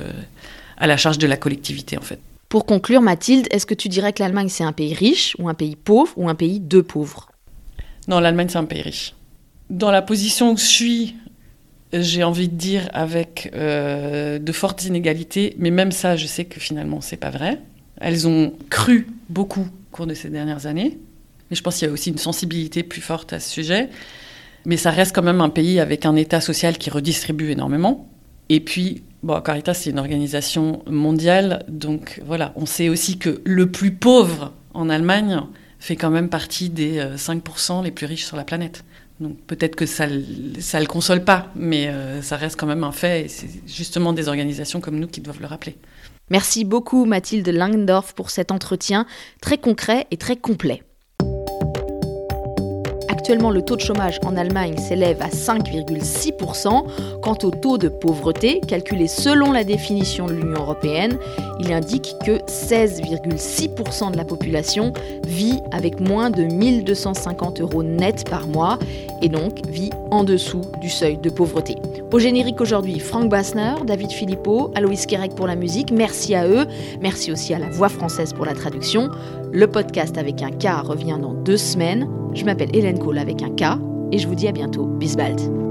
à 0.77 0.87
la 0.87 0.97
charge 0.97 1.19
de 1.19 1.27
la 1.27 1.37
collectivité 1.37 1.97
en 1.97 2.01
fait. 2.01 2.19
Pour 2.49 2.65
conclure, 2.65 3.01
Mathilde, 3.01 3.47
est-ce 3.51 3.65
que 3.65 3.73
tu 3.73 3.89
dirais 3.89 4.13
que 4.13 4.23
l'Allemagne 4.23 4.49
c'est 4.49 4.63
un 4.63 4.71
pays 4.71 4.93
riche 4.93 5.35
ou 5.37 5.49
un 5.49 5.53
pays 5.53 5.75
pauvre 5.75 6.13
ou 6.17 6.29
un 6.29 6.35
pays 6.35 6.59
de 6.59 6.81
pauvres? 6.81 7.29
Non, 8.07 8.19
l'Allemagne 8.19 8.47
c'est 8.49 8.57
un 8.57 8.65
pays 8.65 8.81
riche. 8.81 9.13
Dans 9.69 9.91
la 9.91 10.01
position 10.01 10.51
où 10.51 10.57
je 10.57 10.63
suis, 10.63 11.15
j'ai 11.93 12.23
envie 12.23 12.49
de 12.49 12.55
dire 12.55 12.89
avec 12.93 13.51
de 13.53 14.51
fortes 14.51 14.85
inégalités, 14.85 15.55
mais 15.57 15.71
même 15.71 15.91
ça, 15.91 16.15
je 16.15 16.27
sais 16.27 16.45
que 16.45 16.59
finalement 16.59 17.01
c'est 17.01 17.17
pas 17.17 17.29
vrai. 17.29 17.59
Elles 17.97 18.27
ont 18.27 18.53
cru 18.69 19.07
beaucoup 19.29 19.61
au 19.61 19.95
cours 19.95 20.07
de 20.07 20.13
ces 20.13 20.29
dernières 20.29 20.65
années. 20.65 20.97
Mais 21.49 21.55
je 21.55 21.61
pense 21.61 21.77
qu'il 21.77 21.87
y 21.87 21.89
a 21.91 21.93
aussi 21.93 22.09
une 22.09 22.17
sensibilité 22.17 22.83
plus 22.83 23.01
forte 23.01 23.33
à 23.33 23.39
ce 23.39 23.49
sujet. 23.49 23.89
Mais 24.65 24.77
ça 24.77 24.91
reste 24.91 25.13
quand 25.13 25.23
même 25.23 25.41
un 25.41 25.49
pays 25.49 25.79
avec 25.79 26.05
un 26.05 26.15
État 26.15 26.41
social 26.41 26.77
qui 26.77 26.89
redistribue 26.89 27.51
énormément. 27.51 28.09
Et 28.49 28.59
puis, 28.59 29.03
bon, 29.23 29.39
Caritas, 29.41 29.73
c'est 29.73 29.89
une 29.89 29.99
organisation 29.99 30.83
mondiale. 30.87 31.65
Donc 31.67 32.21
voilà, 32.25 32.53
on 32.55 32.65
sait 32.65 32.89
aussi 32.89 33.17
que 33.17 33.41
le 33.43 33.69
plus 33.71 33.91
pauvre 33.91 34.53
en 34.73 34.89
Allemagne 34.89 35.41
fait 35.79 35.95
quand 35.95 36.11
même 36.11 36.29
partie 36.29 36.69
des 36.69 37.03
5% 37.17 37.79
euh, 37.79 37.83
les 37.83 37.91
plus 37.91 38.05
riches 38.05 38.25
sur 38.25 38.37
la 38.37 38.45
planète. 38.45 38.85
Donc 39.19 39.37
peut-être 39.47 39.75
que 39.75 39.85
ça 39.85 40.07
ne 40.07 40.79
le 40.79 40.85
console 40.85 41.23
pas, 41.23 41.51
mais 41.55 41.87
euh, 41.87 42.21
ça 42.21 42.35
reste 42.35 42.59
quand 42.59 42.67
même 42.67 42.83
un 42.83 42.91
fait. 42.91 43.25
Et 43.25 43.27
c'est 43.27 43.47
justement 43.67 44.13
des 44.13 44.27
organisations 44.27 44.81
comme 44.81 44.99
nous 44.99 45.07
qui 45.07 45.21
doivent 45.21 45.41
le 45.41 45.47
rappeler. 45.47 45.77
Merci 46.29 46.65
beaucoup 46.65 47.05
Mathilde 47.05 47.47
Langendorf 47.47 48.13
pour 48.13 48.29
cet 48.29 48.51
entretien 48.51 49.05
très 49.41 49.57
concret 49.57 50.07
et 50.09 50.17
très 50.17 50.37
complet. 50.37 50.83
Actuellement, 53.23 53.51
le 53.51 53.61
taux 53.61 53.77
de 53.77 53.81
chômage 53.81 54.19
en 54.25 54.35
Allemagne 54.35 54.77
s'élève 54.77 55.21
à 55.21 55.29
5,6%. 55.29 56.83
Quant 57.21 57.37
au 57.43 57.51
taux 57.51 57.77
de 57.77 57.87
pauvreté, 57.87 58.59
calculé 58.59 59.07
selon 59.07 59.53
la 59.53 59.63
définition 59.63 60.25
de 60.25 60.33
l'Union 60.33 60.59
européenne, 60.59 61.17
il 61.61 61.71
indique 61.71 62.17
que 62.25 62.39
16,6% 62.39 64.11
de 64.11 64.17
la 64.17 64.25
population 64.25 64.91
vit 65.25 65.61
avec 65.71 66.01
moins 66.01 66.31
de 66.31 66.43
1250 66.43 67.61
euros 67.61 67.81
net 67.81 68.29
par 68.29 68.45
mois 68.45 68.77
et 69.21 69.29
donc 69.29 69.65
vit 69.69 69.91
en 70.11 70.25
dessous 70.25 70.59
du 70.81 70.89
seuil 70.89 71.15
de 71.15 71.29
pauvreté. 71.29 71.77
Au 72.11 72.19
générique 72.19 72.59
aujourd'hui, 72.59 72.99
Franck 72.99 73.29
Bassner, 73.29 73.75
David 73.87 74.11
Philippot, 74.11 74.69
Aloïs 74.75 75.05
Kerek 75.05 75.33
pour 75.33 75.47
la 75.47 75.55
musique. 75.55 75.91
Merci 75.91 76.35
à 76.35 76.45
eux. 76.45 76.67
Merci 77.01 77.31
aussi 77.31 77.53
à 77.53 77.59
la 77.59 77.69
voix 77.69 77.87
française 77.87 78.33
pour 78.33 78.45
la 78.45 78.53
traduction. 78.53 79.09
Le 79.53 79.67
podcast 79.67 80.17
avec 80.17 80.41
un 80.41 80.51
K 80.51 80.85
revient 80.85 81.17
dans 81.21 81.33
deux 81.33 81.57
semaines. 81.57 82.09
Je 82.33 82.43
m'appelle 82.45 82.75
Hélène 82.75 82.99
Avec 83.17 83.43
un 83.43 83.49
K 83.49 83.79
et 84.11 84.19
je 84.19 84.27
vous 84.27 84.35
dis 84.35 84.47
à 84.47 84.51
bientôt. 84.51 84.85
Bis 84.85 85.15
bald. 85.15 85.62